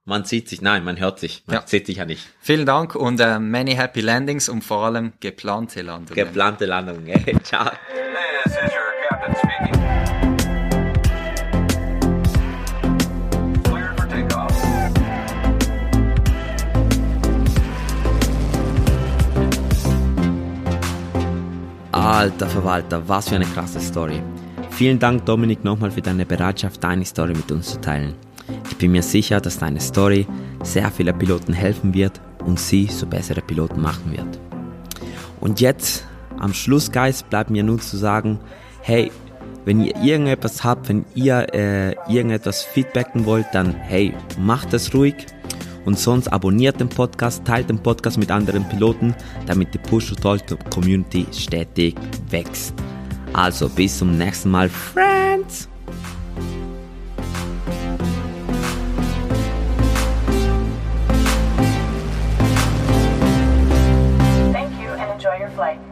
[0.05, 1.43] man sieht sich, nein, man hört sich.
[1.45, 1.63] Man Ja.
[1.65, 2.27] sieht sich ja nicht.
[2.39, 6.15] Vielen Dank und äh, many happy landings und vor allem geplante Landungen.
[6.15, 7.05] Geplante Landung.
[7.07, 7.69] Ey, ciao.
[8.43, 9.81] This is your captain speaking.
[13.63, 14.57] Cleared for takeoff.
[21.91, 24.21] Alter Verwalter, was für eine krasse Story.
[24.71, 28.15] Vielen Dank, Dominik, nochmal für deine Bereitschaft, deine Story mit uns zu teilen.
[28.81, 30.25] Ich bin mir sicher, dass deine Story
[30.63, 34.39] sehr viele Piloten helfen wird und sie zu bessere Piloten machen wird.
[35.39, 36.03] Und jetzt,
[36.39, 38.39] am Schluss, Guys, bleibt mir nur zu sagen,
[38.81, 39.11] hey,
[39.65, 45.27] wenn ihr irgendetwas habt, wenn ihr äh, irgendetwas feedbacken wollt, dann hey, macht es ruhig.
[45.85, 49.13] Und sonst abonniert den Podcast, teilt den Podcast mit anderen Piloten,
[49.45, 51.93] damit die Push to Talk Community stetig
[52.31, 52.73] wächst.
[53.33, 55.69] Also bis zum nächsten Mal, Friends!
[65.61, 65.90] like